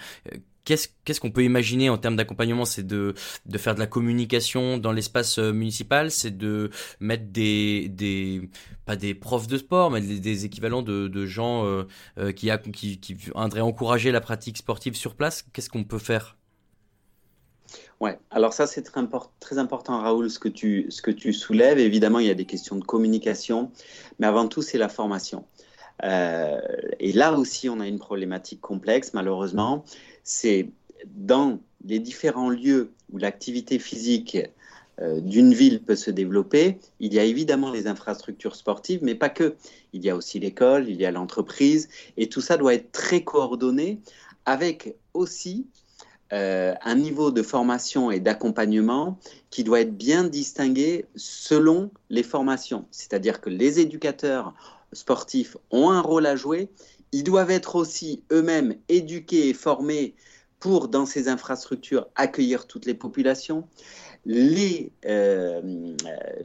[0.64, 2.64] Qu'est-ce qu'on peut imaginer en termes d'accompagnement?
[2.64, 3.12] C'est de,
[3.44, 8.48] de faire de la communication dans l'espace euh, municipal, c'est de mettre des, des
[8.86, 11.84] pas des profs de sport, mais des, équivalents de, de gens euh,
[12.16, 15.42] euh, qui, qui, qui viendraient encourager la pratique sportive sur place?
[15.52, 16.38] Qu'est-ce qu'on peut faire?
[18.04, 21.78] Ouais, alors ça c'est très, important Raoul ce que, tu, soulèves.
[21.78, 23.70] Évidemment, il y a des questions de communication,
[24.18, 25.46] mais avant tout c'est la formation.
[26.02, 29.86] et là aussi, on a une problématique complexe, malheureusement
[30.22, 30.68] c'est
[31.06, 34.36] dans les différents lieux où l'activité physique
[35.00, 39.30] euh, d'une ville peut se développer, il y a évidemment les infrastructures sportives, mais pas
[39.30, 39.56] que.
[39.94, 41.88] Il y a aussi l'école, il y a l'entreprise,
[42.18, 44.00] et tout ça doit être très coordonné
[44.44, 45.66] avec aussi
[46.32, 49.18] euh, un niveau de formation et d'accompagnement
[49.50, 52.86] qui doit être bien distingué selon les formations.
[52.90, 54.54] C'est-à-dire que les éducateurs
[54.92, 56.70] sportifs ont un rôle à jouer,
[57.12, 60.14] ils doivent être aussi eux-mêmes éduqués et formés
[60.58, 63.68] pour, dans ces infrastructures, accueillir toutes les populations.
[64.24, 65.94] Les euh,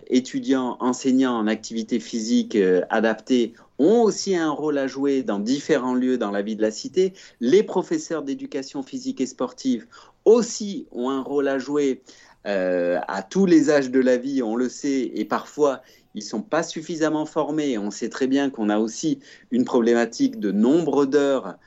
[0.07, 5.95] étudiants, enseignants en activité physique euh, adaptée ont aussi un rôle à jouer dans différents
[5.95, 7.13] lieux dans la vie de la cité.
[7.39, 9.87] Les professeurs d'éducation physique et sportive
[10.25, 12.03] aussi ont un rôle à jouer
[12.45, 15.81] euh, à tous les âges de la vie, on le sait, et parfois
[16.15, 17.77] ils ne sont pas suffisamment formés.
[17.77, 19.19] On sait très bien qu'on a aussi
[19.51, 21.57] une problématique de nombre d'heures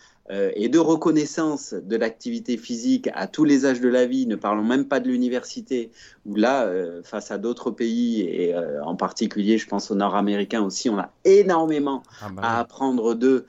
[0.55, 4.65] et de reconnaissance de l'activité physique à tous les âges de la vie, ne parlons
[4.65, 5.91] même pas de l'université,
[6.27, 10.63] où là, euh, face à d'autres pays, et euh, en particulier, je pense aux Nord-Américains
[10.63, 13.47] aussi, on a énormément ah bah à apprendre d'eux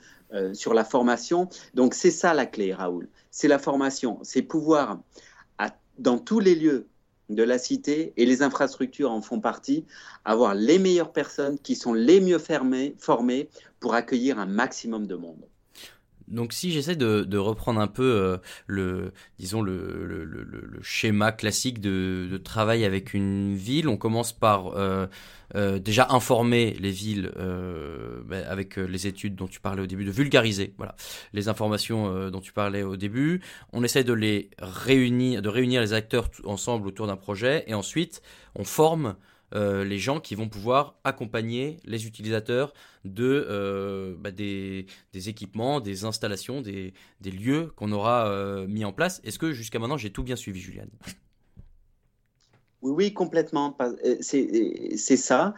[0.52, 1.48] sur la formation.
[1.74, 3.08] Donc c'est ça la clé, Raoul.
[3.30, 4.98] C'est la formation, c'est pouvoir,
[5.98, 6.88] dans tous les lieux,
[7.30, 9.84] de la cité et les infrastructures en font partie,
[10.24, 13.48] avoir les meilleures personnes qui sont les mieux formées
[13.80, 15.46] pour accueillir un maximum de monde.
[16.28, 22.84] Donc si j'essaie de, reprendre un peu euh, le, disons le, schéma classique de, travail
[22.84, 25.06] avec une ville, on commence par euh,
[25.54, 27.30] euh, déjà informer les villes
[28.26, 30.94] ben, avec les études dont tu parlais au début, de vulgariser voilà
[31.32, 33.40] les informations dont tu parlais au début.
[33.72, 38.22] On essaie de les réunir, de réunir les acteurs ensemble autour d'un projet et ensuite
[38.54, 39.16] on forme
[39.54, 46.04] euh, les gens qui vont pouvoir accompagner les utilisateurs de euh, bah, des, équipements, des
[46.04, 46.92] installations, des,
[47.24, 49.20] lieux qu'on aura euh, mis en place.
[49.24, 50.90] Est-ce que jusqu'à maintenant j'ai tout bien suivi, Juliane?
[52.82, 53.76] Oui, oui, complètement.
[54.20, 55.54] C'est ça.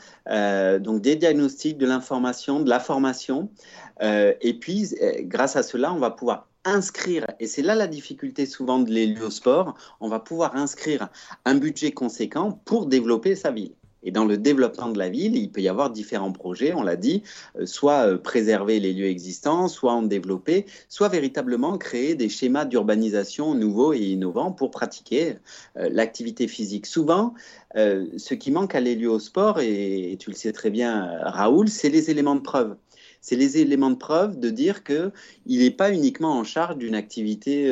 [0.78, 3.50] donc des diagnostics, de l'information, de la formation.
[4.00, 8.80] et puis, grâce à cela, on va pouvoir inscrire, et c'est là la difficulté souvent
[8.80, 11.08] de l'héliosport, on va pouvoir inscrire
[11.44, 13.72] un budget conséquent pour développer sa ville.
[14.06, 16.94] Et dans le développement de la ville, il peut y avoir différents projets, on l'a
[16.94, 17.24] dit,
[17.58, 22.64] euh, soit euh, préserver les lieux existants, soit en développer, soit véritablement créer des schémas
[22.64, 25.34] d'urbanisation nouveaux et innovants pour pratiquer
[25.76, 26.86] euh, l'activité physique.
[26.86, 27.34] Souvent,
[27.74, 32.10] ce qui manque à l'héliosport, et, et tu le sais très bien, Raoul, c'est les
[32.10, 32.76] éléments de preuve
[33.20, 35.10] c'est les éléments de preuve de dire qu'il
[35.46, 37.68] n'est pas uniquement en charge d'une activité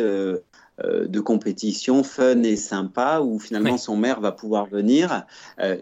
[0.83, 5.25] de compétition fun et sympa où finalement son maire va pouvoir venir.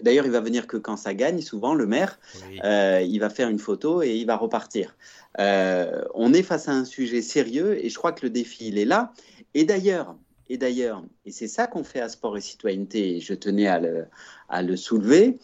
[0.02, 2.18] D'ailleurs, il va venir que quand ça gagne, souvent le maire.
[2.44, 4.94] il va faire une photo et il va repartir.
[5.38, 8.84] on est face à un sujet sérieux et je crois que le défi, il est
[8.84, 9.12] là.
[9.54, 10.14] Et d'ailleurs,
[10.48, 13.80] et d'ailleurs, et c'est ça qu'on fait à Sport et Citoyenneté, et je tenais à
[13.80, 14.04] le,
[14.50, 15.38] à le soulever,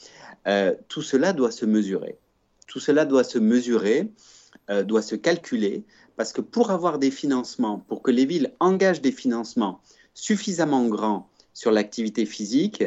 [0.89, 2.19] tout cela doit se mesurer.
[2.67, 4.11] Tout cela doit se mesurer,
[4.85, 5.85] doit se calculer,
[6.19, 9.81] parce que pour avoir des financements, pour que les villes engagent des financements
[10.15, 12.83] suffisamment grands sur l'activité physique,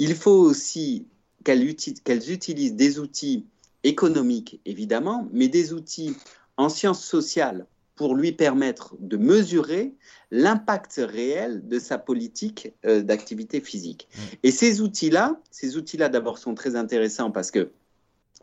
[0.00, 1.06] il faut aussi
[1.44, 3.46] qu'elles utilisent des outils
[3.84, 6.16] économiques, évidemment, mais des outils
[6.56, 9.94] en sciences sociales pour lui permettre de mesurer
[10.32, 14.08] l'impact réel de sa politique euh, d'activité physique.
[14.10, 14.20] Mmh.
[14.42, 17.70] Et ces outils-là, ces outils-là d'abord sont très intéressants parce que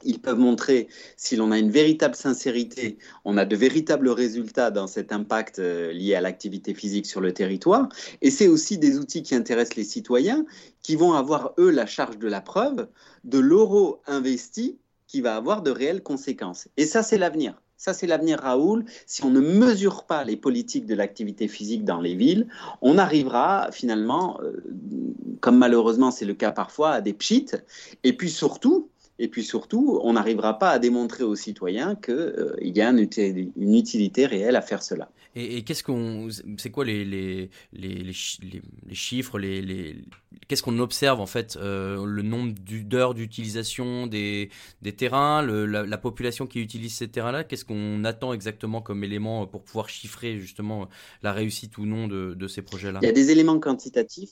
[0.04, 4.88] ils peuvent montrer si l'on a une véritable sincérité, on a de véritables résultats dans
[4.88, 7.90] cet impact euh, lié à l'activité physique sur le territoire.
[8.22, 10.46] Et c'est aussi des outils qui intéressent les citoyens
[10.82, 12.88] qui vont avoir, eux, la charge de la preuve
[13.24, 14.78] de l'euro investi
[15.08, 16.68] qui va avoir de réelles conséquences.
[16.78, 17.62] Et ça, c'est l'avenir.
[17.78, 18.86] Ça, c'est l'avenir, Raoul.
[19.06, 22.48] Si on ne mesure pas les politiques de l'activité physique dans les villes,
[22.82, 24.64] on arrivera finalement, euh,
[25.42, 27.62] comme malheureusement c'est le cas parfois, à des pchites.
[28.06, 28.90] Et puis surtout,
[29.24, 33.00] et puis surtout, on n'arrivera pas à démontrer aux citoyens qu'il euh, y a une
[33.00, 35.10] utilité, réelle à faire cela.
[35.34, 39.96] Et, qu'est-ce qu'on, c'est quoi les, les, les, les chiffres, les,
[40.50, 44.50] qu'est-ce qu'on observe en fait, euh, le nombre d'heures d'utilisation des,
[44.82, 49.64] des terrains, la, population qui utilise ces terrains-là, qu'est-ce qu'on attend exactement comme élément pour
[49.64, 50.90] pouvoir chiffrer justement
[51.22, 53.00] la réussite ou non de, de ces projets-là?
[53.02, 54.32] Il y a des éléments quantitatifs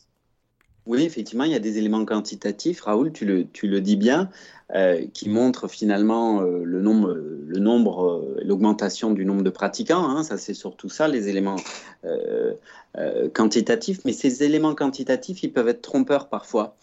[0.88, 4.30] oui, effectivement, il y a des éléments quantitatifs, Raoul, tu le, tu le dis bien,
[4.74, 10.10] euh, qui montrent finalement euh, le nombre, euh, l'augmentation du nombre de pratiquants.
[10.10, 11.58] Hein, ça, c'est surtout ça, les éléments
[13.34, 14.00] quantitatifs.
[14.06, 16.78] Mais ces éléments quantitatifs, ils peuvent être trompeurs parfois.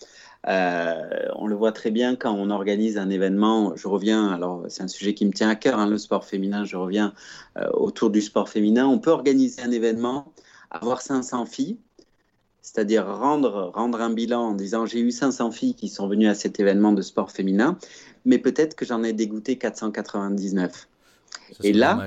[0.45, 3.75] on le voit très bien quand on organise un événement.
[3.75, 6.65] Je reviens, alors c'est un sujet qui me tient à cœur, hein, le sport féminin.
[6.65, 7.15] Je reviens
[7.73, 8.87] autour du sport féminin.
[8.87, 10.33] On peut organiser un événement,
[10.71, 11.79] avoir 500 filles
[12.62, 16.35] c'est-à-dire rendre, rendre un bilan en disant j'ai eu 500 filles qui sont venues à
[16.35, 17.79] cet événement de sport féminin,
[18.25, 20.88] mais peut-être que j'en ai dégoûté 499.
[21.62, 22.07] Et là,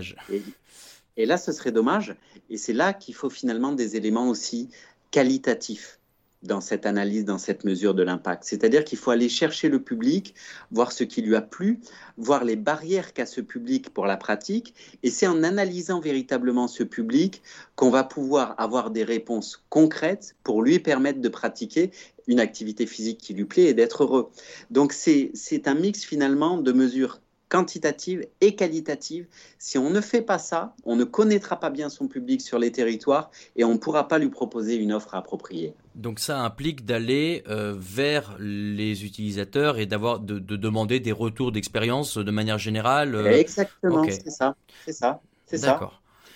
[1.18, 2.16] et là, ce serait dommage.
[2.50, 4.70] Et c'est là qu'il faut finalement des éléments aussi
[5.12, 6.00] qualitatifs
[6.44, 8.44] dans cette analyse, dans cette mesure de l'impact.
[8.46, 10.34] C'est-à-dire qu'il faut aller chercher le public,
[10.72, 11.80] voir ce qui lui a plu,
[12.18, 14.74] voir les barrières qu'a ce public pour la pratique,
[15.04, 17.42] et c'est en analysant véritablement ce public
[17.76, 21.92] qu'on va pouvoir avoir des réponses concrètes pour lui permettre de pratiquer
[22.28, 24.30] une activité physique qui lui plaît et d'être heureux.
[24.70, 27.20] Donc c'est un mix finalement de mesures
[27.52, 29.28] quantitative et qualitative.
[29.60, 32.72] Si on ne fait pas ça, on ne connaîtra pas bien son public sur les
[32.72, 35.76] territoires et on ne pourra pas lui proposer une offre appropriée.
[35.96, 42.18] Donc ça implique d'aller euh, vers les utilisateurs et d'avoir de, demander des retours d'expérience
[42.18, 43.16] de manière générale.
[43.16, 45.92] Euh, Exactement, c'est ça, c'est ça, c'est ça.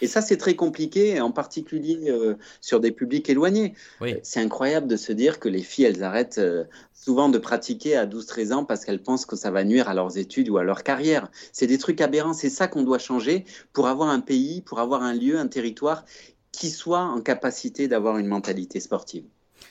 [0.06, 3.74] Et ça, c'est très compliqué, en particulier euh, sur des publics éloignés.
[4.02, 4.18] Oui.
[4.22, 6.40] C'est incroyable de se dire que les filles, elles arrêtent
[6.94, 10.20] souvent de pratiquer à 12-13 ans parce qu'elles pensent que ça va nuire à leurs
[10.20, 11.32] études ou à leur carrière.
[11.54, 15.02] C'est des trucs aberrants, c'est ça qu'on doit changer pour avoir un pays, pour avoir
[15.02, 16.06] un lieu, un territoire
[16.52, 19.26] qui soit en capacité d'avoir une mentalité sportive.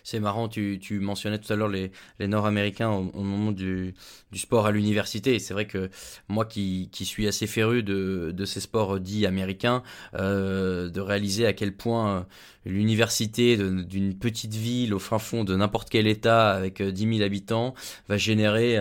[0.05, 1.91] C'est marrant, tu, mentionnais tout à l'heure les,
[2.21, 3.95] Nord-Américains au, moment du,
[4.35, 5.39] sport à l'université.
[5.39, 5.89] C'est vrai que
[6.29, 9.83] moi qui, suis assez féru de, ces sports dits américains,
[10.15, 12.23] euh, de réaliser à quel point euh,
[12.67, 17.25] l'université d'une petite ville au fin fond de n'importe quel État avec 10 euh, 000
[17.25, 17.75] habitants
[18.09, 18.77] va générer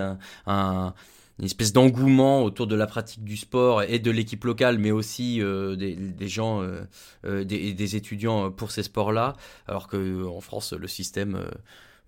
[0.46, 0.94] un
[1.40, 5.42] une espèce d'engouement autour de la pratique du sport et de l'équipe locale, mais aussi
[5.42, 6.82] euh, des, gens, euh,
[7.26, 9.34] euh, des, des, étudiants pour ces sports-là,
[9.68, 11.44] alors qu'en France, le système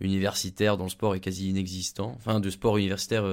[0.01, 2.13] universitaire dans le sport est quasi inexistant.
[2.17, 3.23] Enfin, de sport universitaire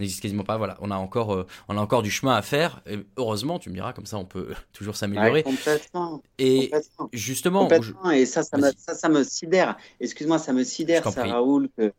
[0.00, 0.56] n'existe quasiment pas.
[0.56, 2.80] Voilà, on a encore, on a encore du chemin à faire.
[2.86, 5.42] Et heureusement, tu me diras, comme ça, on peut toujours s'améliorer.
[5.42, 6.22] complètement.
[6.38, 6.72] Et
[7.12, 7.68] justement,
[8.10, 9.76] et ça, ça me, ça, ça me sidère.
[10.00, 11.92] Excuse-moi, ça me sidère, ça, Raoul, que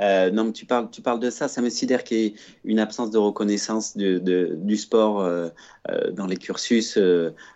[0.00, 1.48] euh, non, tu parles, tu parles de ça.
[1.48, 5.48] Ça me sidère qu'il y ait une absence de reconnaissance du sport euh,
[5.90, 6.98] euh, dans les cursus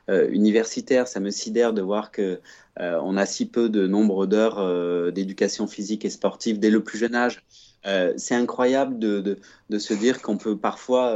[0.08, 1.08] universitaires.
[1.08, 2.40] Ça me sidère de voir que
[2.78, 7.14] on a si peu de nombre d'heures d'éducation physique et sportive dès le plus jeune
[7.14, 7.44] âge.
[8.16, 9.38] C'est incroyable de,
[9.68, 11.14] de, se dire qu'on peut parfois,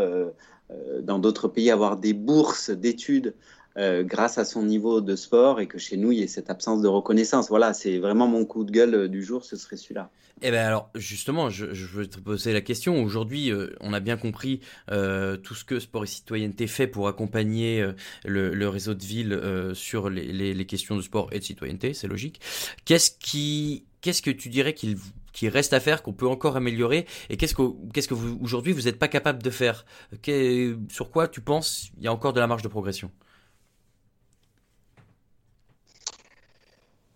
[1.02, 3.34] dans d'autres pays, avoir des bourses d'études
[3.76, 6.48] euh, grâce à son niveau de sport et que chez nous, il y ait cette
[6.48, 7.48] absence de reconnaissance.
[7.48, 10.10] Voilà, c'est vraiment mon coup de gueule euh, du jour, ce serait celui-là.
[10.46, 13.02] Eh bien alors, justement, je, veux te poser la question.
[13.02, 17.82] Aujourd'hui, euh, on a bien compris tout ce que Sport et Citoyenneté fait pour accompagner
[18.26, 19.40] le, réseau de ville
[19.72, 22.42] sur les, questions de sport et de citoyenneté, c'est logique.
[22.84, 27.38] Qu'est-ce qui, qu'est-ce que tu dirais qu'il reste à faire, qu'on peut encore améliorer Et
[27.38, 27.62] qu'est-ce que,
[27.94, 29.86] qu'est-ce que vous, aujourd'hui, vous n'êtes pas capable de faire?
[30.90, 33.10] Sur quoi tu penses il y a encore de la marge de progression?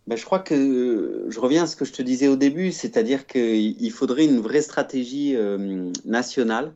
[0.08, 3.26] Ben, je crois que je reviens à ce que je te disais au début, c'est-à-dire
[3.26, 6.72] qu'il faudrait une vraie stratégie euh, nationale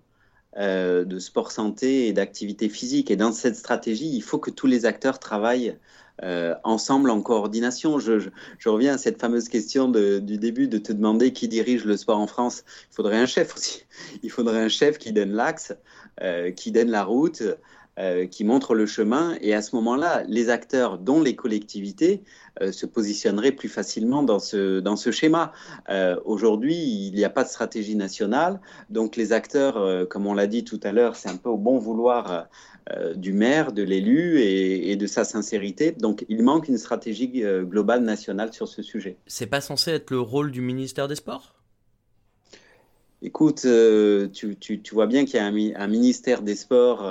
[0.59, 3.11] euh, de sport santé et d'activité physique.
[3.11, 5.79] Et dans cette stratégie, il faut que tous les acteurs travaillent
[6.23, 7.99] euh, ensemble en coordination.
[7.99, 8.29] Je,
[8.67, 12.27] reviens à cette fameuse question du début de te demander qui dirige le sport en
[12.27, 12.65] France.
[12.91, 13.87] Il faudrait un chef aussi.
[14.23, 15.73] Il faudrait un chef qui donne l'axe,
[16.55, 17.43] qui donne la route.
[17.99, 19.37] Euh, qui montre le chemin.
[19.43, 22.23] Et à ce moment-là, les acteurs, dont les collectivités,
[22.63, 25.53] euh, se positionneraient plus facilement dans ce, dans ce schéma.
[25.91, 28.61] Euh, aujourd'hui, il n'y a pas de stratégie nationale.
[28.89, 31.77] Donc les acteurs, comme on l'a dit tout à l'heure, c'est un peu au bon
[31.77, 32.49] vouloir
[33.15, 35.93] du maire, de l'élu et, et, de sa sincérité.
[35.93, 39.19] Donc il manque une stratégie globale nationale sur ce sujet.
[39.27, 41.55] C'est pas censé être le rôle du ministère des Sports?
[43.21, 43.67] Écoute,
[44.33, 47.07] tu, tu, tu, vois bien qu'il y a un, un ministère des Sports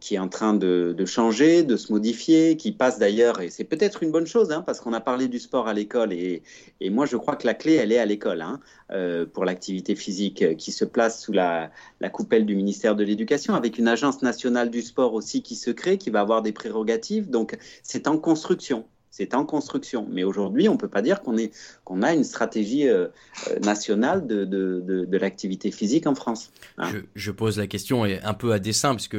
[0.00, 4.02] qui est en train de, changer, de se modifier, qui passe d'ailleurs, et c'est peut-être
[4.02, 6.42] une bonne chose, hein, parce qu'on a parlé du sport à l'école, et,
[6.90, 8.60] moi je crois que la clé, elle est à l'école, hein,
[8.90, 11.70] euh, pour l'activité physique, euh, qui se place sous la
[12.12, 15.98] coupelle du ministère de l'Éducation, avec une agence nationale du sport aussi qui se crée,
[15.98, 20.08] qui va avoir des prérogatives, donc c'est en construction c'est en construction.
[20.10, 21.36] Mais aujourd'hui, on ne peut pas dire qu'on
[21.84, 23.08] qu'on a une stratégie euh,
[23.48, 26.50] euh, nationale de, de, de, l'activité physique en France.
[26.78, 26.90] Hein.
[27.14, 29.16] je, pose la question et un peu à dessein, puisque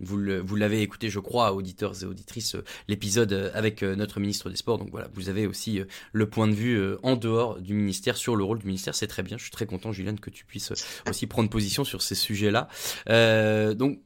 [0.00, 4.56] vous, vous l'avez écouté, je crois, auditeurs et auditrices, euh, l'épisode avec notre ministre des
[4.56, 4.78] Sports.
[4.78, 5.80] Donc voilà, vous avez aussi
[6.12, 8.96] le point de vue en dehors du ministère sur le rôle du ministère.
[8.96, 9.36] C'est très bien.
[9.36, 10.72] Je suis très content, Julien, que tu puisses
[11.08, 12.68] aussi prendre position sur ces sujets-là.
[13.74, 14.00] donc,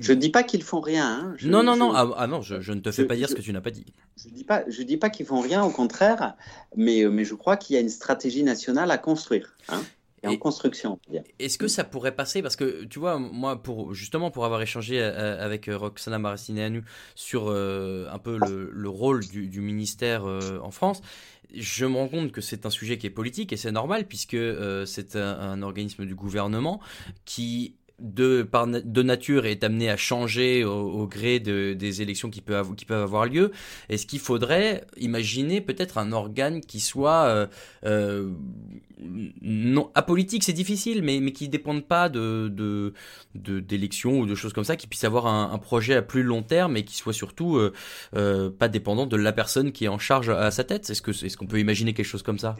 [0.00, 1.06] je ne dis pas qu'ils font rien.
[1.06, 1.36] Hein.
[1.44, 1.92] non, non, non.
[1.94, 3.86] Ah, ah, non, je, ne te fais pas dire ce que tu n'as pas dit.
[4.16, 6.36] Je ne dis pas, je dis pas qu'ils font rien, au contraire.
[6.76, 9.56] Mais, euh, mais je crois qu'il y a une stratégie nationale à construire.
[9.68, 9.82] Hein,
[10.22, 10.98] et, en construction.
[11.38, 12.42] Est-ce que ça pourrait passer?
[12.42, 16.84] Parce que tu vois, moi, pour, justement, pour avoir échangé euh, euh, avec Roxana Maracineanu
[17.14, 21.00] sur un peu le, rôle du, ministère en France,
[21.54, 24.36] je me rends compte que c'est un sujet qui est politique et c'est normal puisque
[24.86, 26.80] c'est un, organisme du gouvernement
[27.24, 33.26] qui de, nature est amené à changer au, gré de, des élections qui peuvent, avoir
[33.26, 33.52] lieu.
[33.88, 37.46] Est-ce qu'il faudrait imaginer peut-être un organe qui soit euh,
[37.84, 38.32] euh,
[38.98, 42.92] non apolitique, c'est difficile, mais, qui ne dépende pas de,
[43.34, 46.76] d'élections ou de choses comme ça, qui puisse avoir un, projet à plus long terme
[46.76, 47.58] et qui soit surtout
[48.14, 50.90] euh, pas dépendant de la personne qui est en charge à sa tête?
[50.90, 52.56] Est-ce qu'on peut imaginer quelque chose comme ça?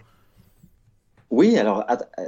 [1.31, 2.25] Oui, alors euh,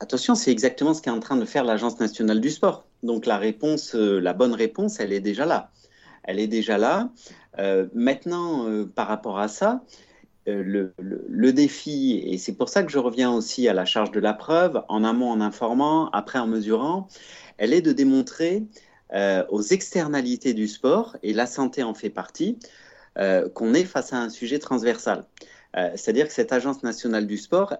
[0.00, 2.86] attention, c'est exactement ce qu'est en train de faire l'Agence nationale du sport.
[3.02, 5.70] Donc la réponse, euh, la bonne réponse, elle est déjà là.
[6.24, 7.10] Elle est déjà là.
[7.58, 9.84] Euh, maintenant, par rapport à ça,
[10.46, 10.92] le,
[11.52, 14.82] défi, et c'est pour ça que je reviens aussi à la charge de la preuve,
[14.88, 17.08] en amont en informant, après en mesurant,
[17.58, 18.64] elle est de démontrer
[19.50, 22.58] aux externalités du sport, et la santé en fait partie,
[23.54, 25.24] qu'on est face à un sujet transversal.
[25.74, 27.76] C'est-à-dire que cette agence nationale du sport,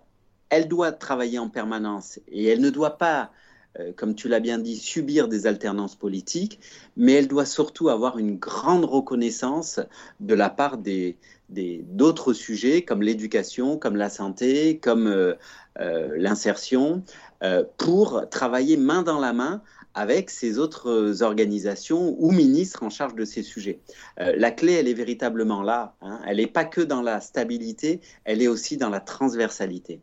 [0.50, 3.30] elle doit travailler en permanence et elle ne doit pas,
[3.78, 6.60] euh, comme tu l'as bien dit, subir des alternances politiques,
[6.96, 9.80] mais elle doit surtout avoir une grande reconnaissance
[10.20, 11.16] de la part des
[11.50, 15.34] d'autres sujets comme l'éducation, comme la santé, comme euh,
[15.80, 17.02] euh, l'insertion,
[17.78, 19.62] pour travailler main dans la main
[19.94, 23.80] avec ces autres organisations ou ministres en charge de ces sujets.
[24.16, 25.94] la clé, elle est véritablement là.
[26.02, 26.20] Hein.
[26.26, 30.00] Elle n'est pas que dans la stabilité, elle est aussi dans la transversalité.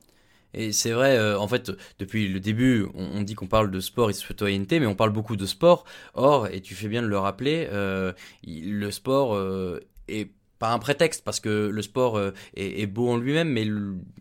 [0.56, 4.10] Et c'est vrai, euh, en fait, depuis le début, on, dit qu'on parle de sport
[4.10, 5.84] et de citoyenneté, mais on parle beaucoup de sport.
[6.14, 8.14] Or, et tu fais bien de le rappeler, euh,
[8.47, 12.18] le sport euh, est pas un prétexte parce que le sport
[12.56, 13.68] est, beau en lui-même, mais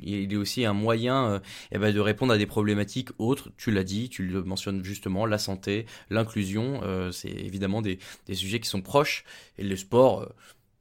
[0.03, 3.53] il est aussi un moyen eh ben, de répondre à des problématiques autres.
[3.57, 6.81] Tu l'as dit, tu le mentionnes justement, la santé, l'inclusion,
[7.13, 9.25] c'est évidemment des, des, sujets qui sont proches.
[9.59, 10.29] Et le sport,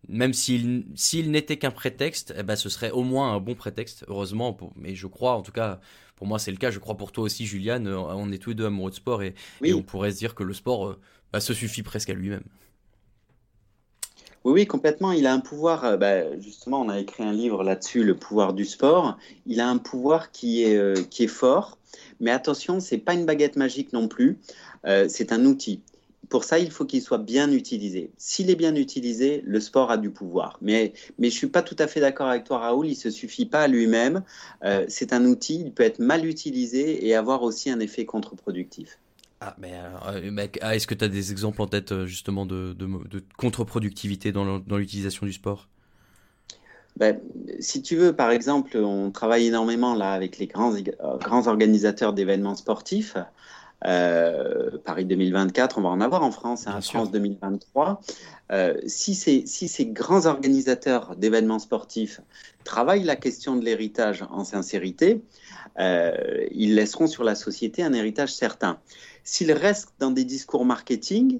[0.07, 4.05] même s'il s'il n'était qu'un prétexte, eh ben, ce serait au moins un bon prétexte,
[4.07, 4.57] heureusement.
[4.75, 5.79] mais je crois, en tout cas,
[6.15, 8.51] pour moi c'est le cas, je crois pour toi aussi, Juliane, euh, on est tous
[8.51, 9.33] les deux amoureux de sport et,
[9.73, 10.99] on pourrait se dire que le sport euh,
[11.31, 12.43] bah, se suffit presque à lui-même.
[14.45, 15.13] Oui, oui, complètement.
[15.13, 18.53] Il a un pouvoir, euh, bah, justement, on a écrit un livre là-dessus, Le pouvoir
[18.53, 19.17] du sport.
[19.45, 21.77] Il a un pouvoir qui est, qui est fort,
[22.19, 24.39] mais attention, c'est pas une baguette magique non plus,
[25.07, 25.81] c'est un outil
[26.29, 28.11] pour ça, il faut qu'il soit bien utilisé.
[28.17, 30.57] S'il est bien utilisé, le sport a du pouvoir.
[30.61, 32.87] Mais, mais je ne suis pas tout à fait d'accord avec toi, Raoul.
[32.87, 34.23] Il ne se suffit pas à lui-même.
[34.63, 38.97] Euh, c'est un outil, il peut être mal utilisé et avoir aussi un effet contre-productif.
[39.41, 42.73] Ah, mais euh, ah, est-ce que tu as des exemples en tête euh, justement de,
[42.73, 45.67] de, contre-productivité dans l'utilisation du sport?
[46.95, 47.19] Ben,
[47.59, 50.73] si tu veux, par exemple, on travaille énormément là avec les grands,
[51.19, 53.17] grands organisateurs d'événements sportifs.
[53.85, 58.01] Euh, Paris 2024, on va en avoir en France, hein, France 2023.
[58.51, 62.21] Euh, si, ces, si ces grands organisateurs d'événements sportifs
[62.63, 65.21] travaillent la question de l'héritage en sincérité,
[65.79, 68.79] euh, ils laisseront sur la société un héritage certain.
[69.23, 71.39] S'ils restent dans des discours marketing,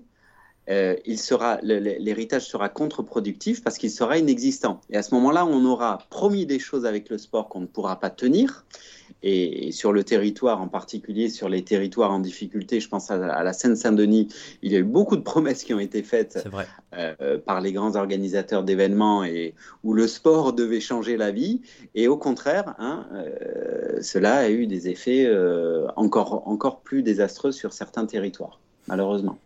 [0.70, 4.80] euh, il sera, l'héritage sera contre-productif parce qu'il sera inexistant.
[4.90, 8.00] Et à ce moment-là, on aura promis des choses avec le sport qu'on ne pourra
[8.00, 8.66] pas tenir.
[9.22, 13.54] Et, sur le territoire, en particulier sur les territoires en difficulté, je pense à, la
[13.54, 14.28] Seine-Saint-Denis,
[14.62, 16.46] il y a eu beaucoup de promesses qui ont été faites
[16.94, 21.62] euh, par les grands organisateurs d'événements et où le sport devait changer la vie.
[21.96, 25.30] Et au contraire, hein, euh, cela a eu des effets
[25.96, 29.38] encore, encore plus désastreux sur certains territoires, malheureusement.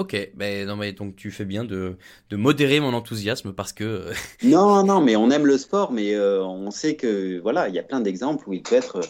[0.00, 1.96] Ok, ben non mais donc tu fais bien de,
[2.30, 6.14] de modérer mon enthousiasme parce que euh, non non mais on aime le sport mais
[6.14, 9.00] euh, on sait que voilà il y a plein d'exemples où il peut être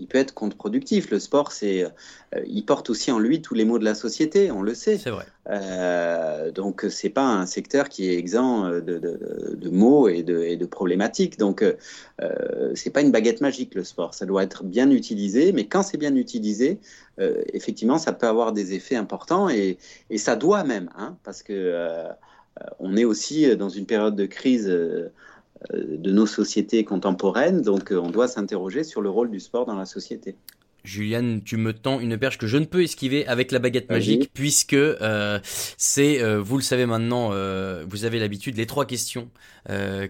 [0.00, 1.10] il peut être contre-productif.
[1.10, 4.50] Le sport, c'est, euh, il porte aussi en lui tous les maux de la société,
[4.50, 4.98] on le sait.
[4.98, 5.26] C'est vrai.
[5.48, 10.40] Euh, donc, c'est pas un secteur qui est exempt de, de, de maux et de,
[10.40, 11.38] et de, problématiques.
[11.38, 14.14] Donc, euh, c'est pas une baguette magique le sport.
[14.14, 16.78] Ça doit être bien utilisé, mais quand c'est bien utilisé,
[17.20, 19.78] euh, effectivement, ça peut avoir des effets importants et,
[20.08, 21.52] et ça doit même, hein, parce que
[22.60, 25.12] euh, on est aussi dans une période de crise euh,
[25.74, 27.62] de nos sociétés contemporaines.
[27.62, 30.36] Donc, euh, on doit s'interroger sur le rôle du sport dans la société.
[30.84, 34.30] Juliane, tu me tends une perche que je ne peux esquiver avec la baguette magique,
[34.32, 35.38] puisque euh,
[35.76, 37.30] c'est, vous le savez maintenant,
[37.86, 39.30] vous avez l'habitude, les trois questions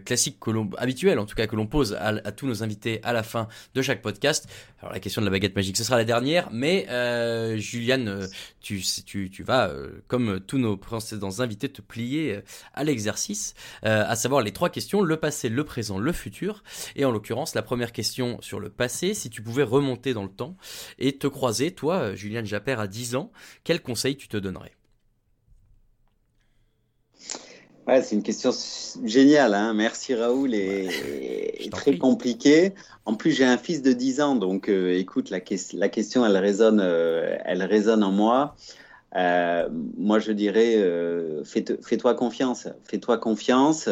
[0.04, 3.00] classiques que l'on, habituelles en tout cas, que l'on pose à, à, tous nos invités
[3.02, 4.48] à la fin de chaque podcast.
[4.80, 8.26] Alors la question de la baguette magique, ce sera la dernière, mais euh, Juliane, euh,
[8.60, 12.40] tu, tu, tu vas, euh, comme tous nos précédents invités, te plier euh,
[12.72, 16.62] à l'exercice, à savoir les trois questions, le passé, le présent, le futur.
[16.96, 20.30] Et en l'occurrence, la première question sur le passé, si tu pouvais remonter dans le
[20.30, 20.56] temps
[20.98, 23.30] et te croiser, toi, Juliane Japper, à 10 ans,
[23.64, 24.72] quel conseil tu te donnerais?
[28.02, 28.52] C'est une question
[29.04, 29.54] géniale.
[29.54, 29.74] Hein.
[29.74, 30.54] Merci Raoul.
[30.54, 32.72] Et, très compliqué.
[33.04, 34.36] En plus, j'ai un fils de 10 ans.
[34.36, 35.40] Donc, euh, écoute, la,
[35.74, 38.54] la, question, elle résonne, euh, elle résonne en moi.
[39.16, 40.76] Euh, moi, je dirais,
[41.44, 42.68] fais-toi confiance.
[42.84, 43.88] Fais-toi confiance.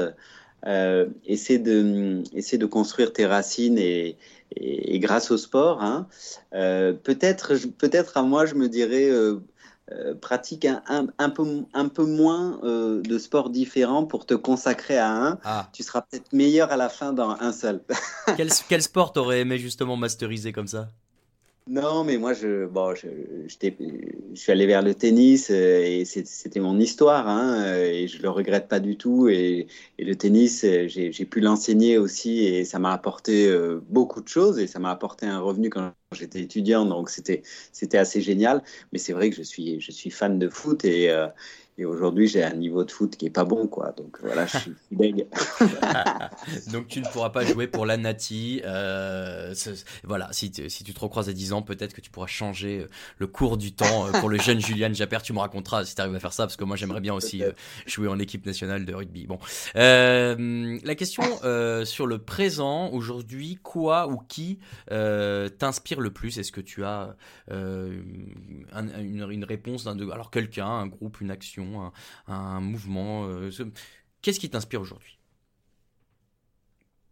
[0.64, 4.16] essaie, de, essaie de construire tes racines et,
[4.56, 5.82] et, grâce au sport.
[5.82, 6.06] Hein.
[6.50, 9.10] peut-être, peut-être à moi, je me dirais
[9.90, 14.98] euh, pratique un, un, peu, un peu moins euh, de sports différents pour te consacrer
[14.98, 15.38] à un.
[15.44, 15.70] Ah.
[15.72, 17.80] Tu seras peut-être meilleur à la fin dans un seul.
[18.36, 20.90] quel, quel sport t'aurais aimé justement masteriser comme ça?
[21.68, 23.08] Non, mais moi, je, bon, je,
[23.46, 28.22] je, suis allé vers le tennis euh, et c'était mon histoire hein, euh, et je
[28.22, 29.28] le regrette pas du tout.
[29.28, 29.66] Et,
[29.98, 33.54] et le tennis, euh, j'ai pu l'enseigner aussi et ça m'a apporté
[33.88, 36.84] beaucoup de choses et ça m'a apporté un revenu quand j'étais étudiant.
[36.84, 37.42] Donc c'était
[37.72, 38.62] c'était assez génial.
[38.92, 41.10] Mais c'est vrai que je suis je suis fan de foot et
[41.80, 43.94] et aujourd'hui, j'ai un niveau de foot qui est pas bon, quoi.
[43.96, 45.28] Donc voilà, je suis deg.
[46.72, 48.60] Donc tu ne pourras pas jouer pour la Nati.
[48.64, 49.54] Euh,
[50.02, 52.88] voilà, si, si tu te recroises à 10 ans, peut-être que tu pourras changer euh,
[53.18, 55.18] le cours du temps euh, pour le jeune Julian Japper.
[55.22, 57.42] Tu me raconteras si tu arrives à faire ça, parce que moi j'aimerais bien aussi
[57.86, 59.28] jouer en équipe nationale de rugby.
[59.28, 59.38] Bon,
[59.76, 61.22] la question
[61.84, 67.16] sur le présent aujourd'hui, quoi ou qui t'inspire le plus Est-ce que tu as
[67.50, 71.92] une, une, réponse d'un alors quelqu'un, un groupe, une action
[72.26, 73.50] un, mouvement euh,
[74.22, 75.18] Qu'est-ce qui t'inspire aujourd'hui?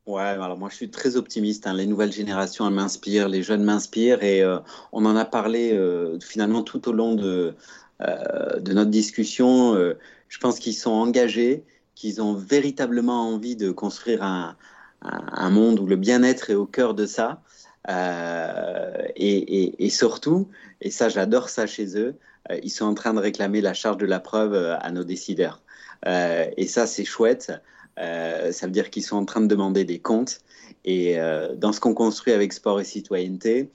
[0.06, 1.66] Ouais, alors moi je suis très optimiste.
[1.66, 1.74] Hein.
[1.74, 4.58] Les nouvelles générations m'inspirent, les jeunes m'inspirent et euh,
[4.92, 7.54] on en a parlé euh, finalement tout au long de,
[8.00, 9.74] de notre discussion.
[9.74, 11.64] je pense qu'ils sont engagés,
[11.94, 14.56] qu'ils ont véritablement envie de construire un,
[15.00, 17.42] un, monde où le bien-être est au cœur de ça.
[17.88, 20.48] Et, et, surtout,
[20.80, 22.16] et ça j'adore ça chez eux,
[22.50, 25.04] euh, ils sont en train de réclamer la charge de la preuve euh, à nos
[25.04, 25.62] décideurs.
[26.06, 27.52] Euh, et ça, c'est chouette.
[27.96, 30.40] ça veut dire qu'ils sont en train de demander des comptes.
[30.84, 31.16] Et
[31.56, 33.70] dans ce qu'on construit avec sport et citoyenneté,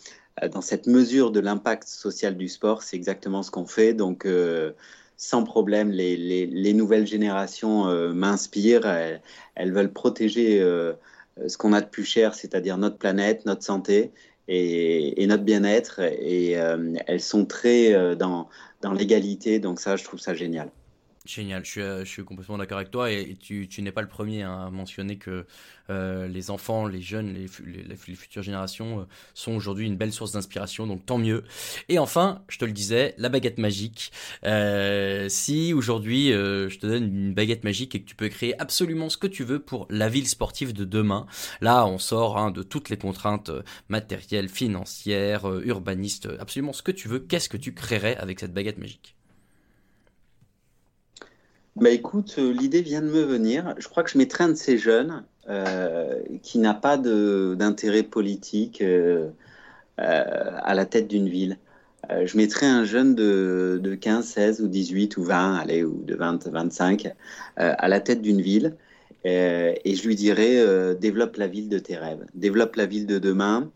[0.54, 3.94] dans cette mesure de l'impact social du sport, c'est exactement ce qu'on fait.
[3.94, 4.26] Donc,
[5.18, 8.86] sans problème, les, les, les nouvelles générations m'inspirent.
[9.56, 10.64] Elles, veulent protéger
[11.48, 14.12] ce qu'on a de plus cher, c'est-à-dire notre planète, notre santé
[14.48, 16.00] et, notre bien-être.
[16.00, 18.48] Et euh, elles sont très euh, dans
[18.94, 19.60] l'égalité.
[19.60, 20.72] Donc ça, je trouve ça génial.
[21.24, 24.02] Génial, je suis, euh, je suis complètement d'accord avec toi et, tu, tu n'es pas
[24.02, 25.46] le premier hein, à mentionner que
[25.92, 27.48] euh, les enfants, les jeunes, les,
[27.96, 29.04] futures générations euh,
[29.36, 31.44] sont aujourd'hui une belle source d'inspiration, donc tant mieux.
[31.90, 34.12] Et enfin, je te le disais, la baguette magique.
[34.44, 39.18] si aujourd'hui je te donne une baguette magique et que tu peux créer absolument ce
[39.18, 41.28] que tu veux pour la ville sportive de demain,
[41.62, 43.52] là on sort hein, de toutes les contraintes
[43.90, 48.80] matérielles, financières, urbanistes, absolument ce que tu veux, qu'est-ce que tu créerais avec cette baguette
[48.80, 49.16] magique?
[51.78, 53.76] Bah écoute, euh, l'idée vient de me venir.
[53.78, 58.82] Je crois que je mettrai un de ces jeunes euh, qui n'a pas d'intérêt politique
[58.82, 59.30] euh,
[59.98, 61.58] à la tête d'une ville.
[62.10, 66.16] je mettrai un jeune de, de, 15, 16 ou 18 ou 20, allez, ou de
[66.16, 67.14] 20, 25
[67.56, 68.76] à la tête d'une ville.
[69.24, 73.70] et je lui dirais, développe la ville de tes rêves, développe la ville de demain.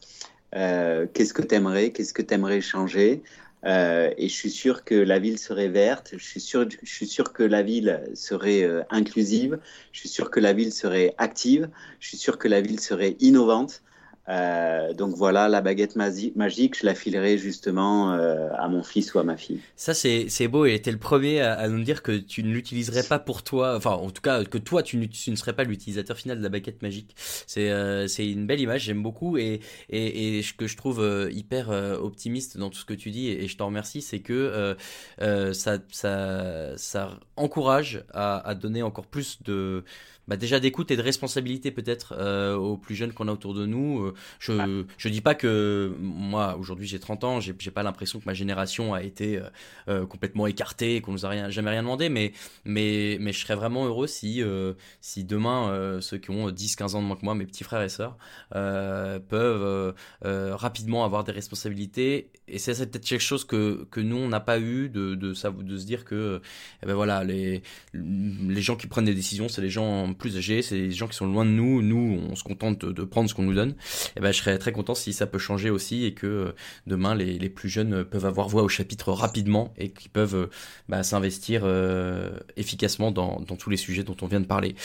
[0.52, 3.22] Qu'est-ce que tu aimerais Qu'est-ce que tu aimerais changer?
[3.66, 7.08] Euh, et je suis sûr que la ville serait verte, je suis sûr, je suis
[7.08, 9.60] sûr que la ville serait euh, inclusive,
[9.92, 13.16] je suis sûr que la ville serait active, je suis sûr que la ville serait
[13.20, 13.82] innovante.
[14.28, 19.20] Euh, donc voilà, la baguette magique, je la filerai justement euh, à mon fils ou
[19.20, 19.60] à ma fille.
[19.76, 23.04] Ça, c'est, beau et tu es le premier à, nous dire que tu ne l'utiliserais
[23.04, 26.40] pas pour toi, enfin en tout cas que toi, tu, ne serais pas l'utilisateur final
[26.40, 27.16] de la baguette magique.
[27.18, 29.60] C'est, euh, une belle image, j'aime beaucoup et,
[29.90, 33.48] et, et ce que je trouve hyper optimiste dans tout ce que tu dis et,
[33.48, 34.76] je t'en remercie, c'est que
[35.20, 39.84] ça, ça, ça encourage à, à donner encore plus de
[40.28, 43.66] bah déjà d'écoute et de responsabilité peut-être euh, aux plus jeunes qu'on a autour de
[43.66, 44.02] nous.
[44.02, 48.26] Euh, je je dis pas que moi aujourd'hui j'ai 30 ans, j'ai pas l'impression que
[48.26, 49.50] ma génération a été euh,
[49.88, 52.34] euh complètement écartée, qu'on nous a rien, jamais rien demandé, mais
[52.66, 56.96] mais mais je serais vraiment heureux si euh, si demain ceux qui ont 10 15
[56.96, 58.18] ans de moins que moi, mes petits frères et sœurs
[58.52, 64.40] peuvent rapidement avoir des responsabilités et c'est peut-être quelque chose que que nous on n'a
[64.40, 66.42] pas eu de de ça de se dire que
[66.84, 67.64] eh ben voilà les
[67.94, 71.16] les gens qui prennent des décisions, c'est les gens plus âgés, c'est des gens qui
[71.16, 71.82] sont loin de nous.
[71.82, 73.76] Nous, on se contente de, prendre ce qu'on nous donne.
[74.16, 76.52] Eh ben, je serais très content si ça peut changer aussi et que euh,
[76.88, 80.50] demain les, les plus jeunes peuvent avoir voix au chapitre rapidement et qu'ils peuvent euh,
[80.90, 84.76] bah, s'investir euh, efficacement dans, dans, tous les sujets dont on vient de parler.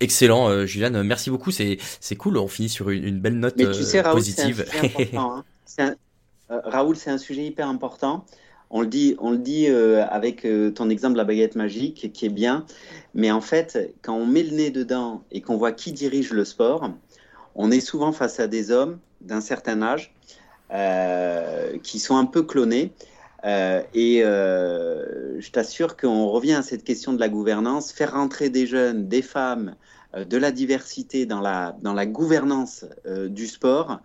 [0.00, 1.02] Excellent, euh, Juliane.
[1.02, 1.50] Merci beaucoup.
[1.50, 2.36] C'est c'est cool.
[2.38, 4.64] On finit sur une, belle note Mais tu sais, Raoul, positive.
[5.14, 5.44] Hein.
[6.48, 8.24] Raoul, c'est un sujet hyper important.
[8.72, 12.12] On le dit, on le dit euh, avec euh, ton exemple de la baguette magique,
[12.12, 12.64] qui est bien.
[13.14, 16.44] Mais en fait, quand on met le nez dedans et qu'on voit qui dirige le
[16.44, 16.88] sport,
[17.60, 20.14] on est souvent face à des hommes d'un certain âge
[20.72, 22.92] euh, qui sont un peu clonés.
[23.44, 29.08] et je t'assure qu'on revient à cette question de la gouvernance, faire rentrer des jeunes,
[29.08, 29.74] des femmes,
[30.16, 33.96] de la diversité dans la, dans la gouvernance du sport, euh,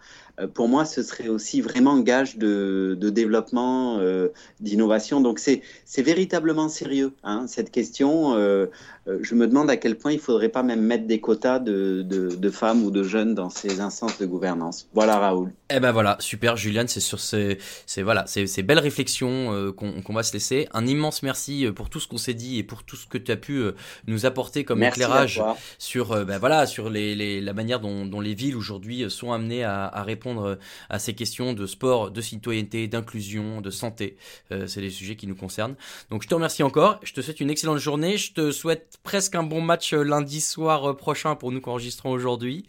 [0.54, 4.30] pour moi, ce serait aussi vraiment gage de, de développement, euh,
[4.60, 5.22] d'innovation.
[5.22, 5.62] Donc, c'est
[6.02, 8.36] véritablement sérieux, hein, cette question.
[8.36, 8.68] Euh,
[9.08, 11.60] euh, je me demande à quel point il ne faudrait pas même mettre des quotas
[11.60, 14.90] de, de, de, femmes ou de jeunes dans ces instances de gouvernance.
[14.94, 15.52] Voilà, Raoul.
[15.70, 16.88] Eh ben voilà, super, Juliane.
[16.88, 20.68] C'est sur ces, ces, voilà, ces, ces belles réflexions qu'on va se laisser.
[20.74, 23.32] Un immense merci pour tout ce qu'on s'est dit et pour tout ce que tu
[23.32, 23.64] as pu
[24.08, 25.42] nous apporter comme éclairage
[25.80, 29.64] sur, ben voilà, sur les, les, la manière dont, dont les villes aujourd'hui sont amenées
[29.64, 30.56] à, à répondre euh,
[30.90, 34.18] à ces questions de sport, de citoyenneté, d'inclusion, de santé.
[34.52, 35.76] Euh, c'est les sujets qui nous concernent.
[36.10, 37.00] Donc je te remercie encore.
[37.04, 38.18] Je te souhaite une excellente journée.
[38.18, 42.12] Je te souhaite presque un bon match euh, lundi soir prochain pour nous qui enregistrons
[42.12, 42.66] aujourd'hui.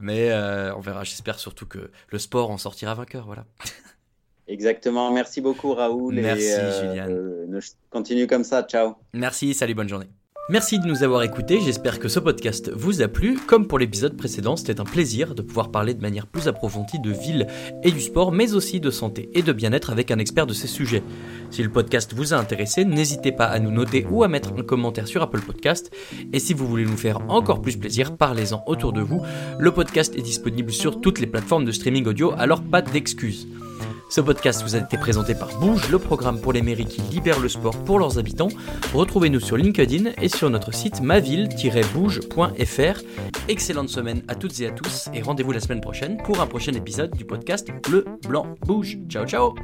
[0.00, 0.32] Mais
[0.76, 1.02] on verra.
[1.04, 3.26] J'espère surtout que le sport en sortira vainqueur.
[3.26, 3.44] Voilà.
[4.48, 5.12] Exactement.
[5.12, 6.14] Merci beaucoup, Raoul.
[6.14, 7.60] Merci, et, Juliane.
[7.90, 8.62] continue comme ça.
[8.62, 8.94] Ciao.
[9.12, 9.54] Merci.
[9.54, 9.74] Salut.
[9.74, 10.08] Bonne journée.
[10.50, 13.38] Merci de nous avoir écoutés, j'espère que ce podcast vous a plu.
[13.46, 17.10] Comme pour l'épisode précédent, c'était un plaisir de pouvoir parler de manière plus approfondie de
[17.10, 17.46] ville
[17.84, 20.66] et du sport, mais aussi de santé et de bien-être avec un expert de ces
[20.66, 21.02] sujets.
[21.50, 24.62] Si le podcast vous a intéressé, n'hésitez pas à nous noter ou à mettre un
[24.62, 25.90] commentaire sur Apple Podcast.
[26.32, 29.20] Et si vous voulez nous faire encore plus plaisir, parlez-en autour de vous.
[29.58, 33.46] Le podcast est disponible sur toutes les plateformes de streaming audio, alors pas d'excuses.
[34.08, 37.40] Ce podcast vous a été présenté par Bouge, le programme pour les mairies qui libèrent
[37.40, 38.48] le sport pour leurs habitants.
[38.94, 43.02] Retrouvez-nous sur LinkedIn et sur notre site maville-bouge.fr.
[43.48, 46.72] Excellente semaine à toutes et à tous et rendez-vous la semaine prochaine pour un prochain
[46.72, 48.98] épisode du podcast Bleu, Blanc, Bouge.
[49.08, 49.54] Ciao ciao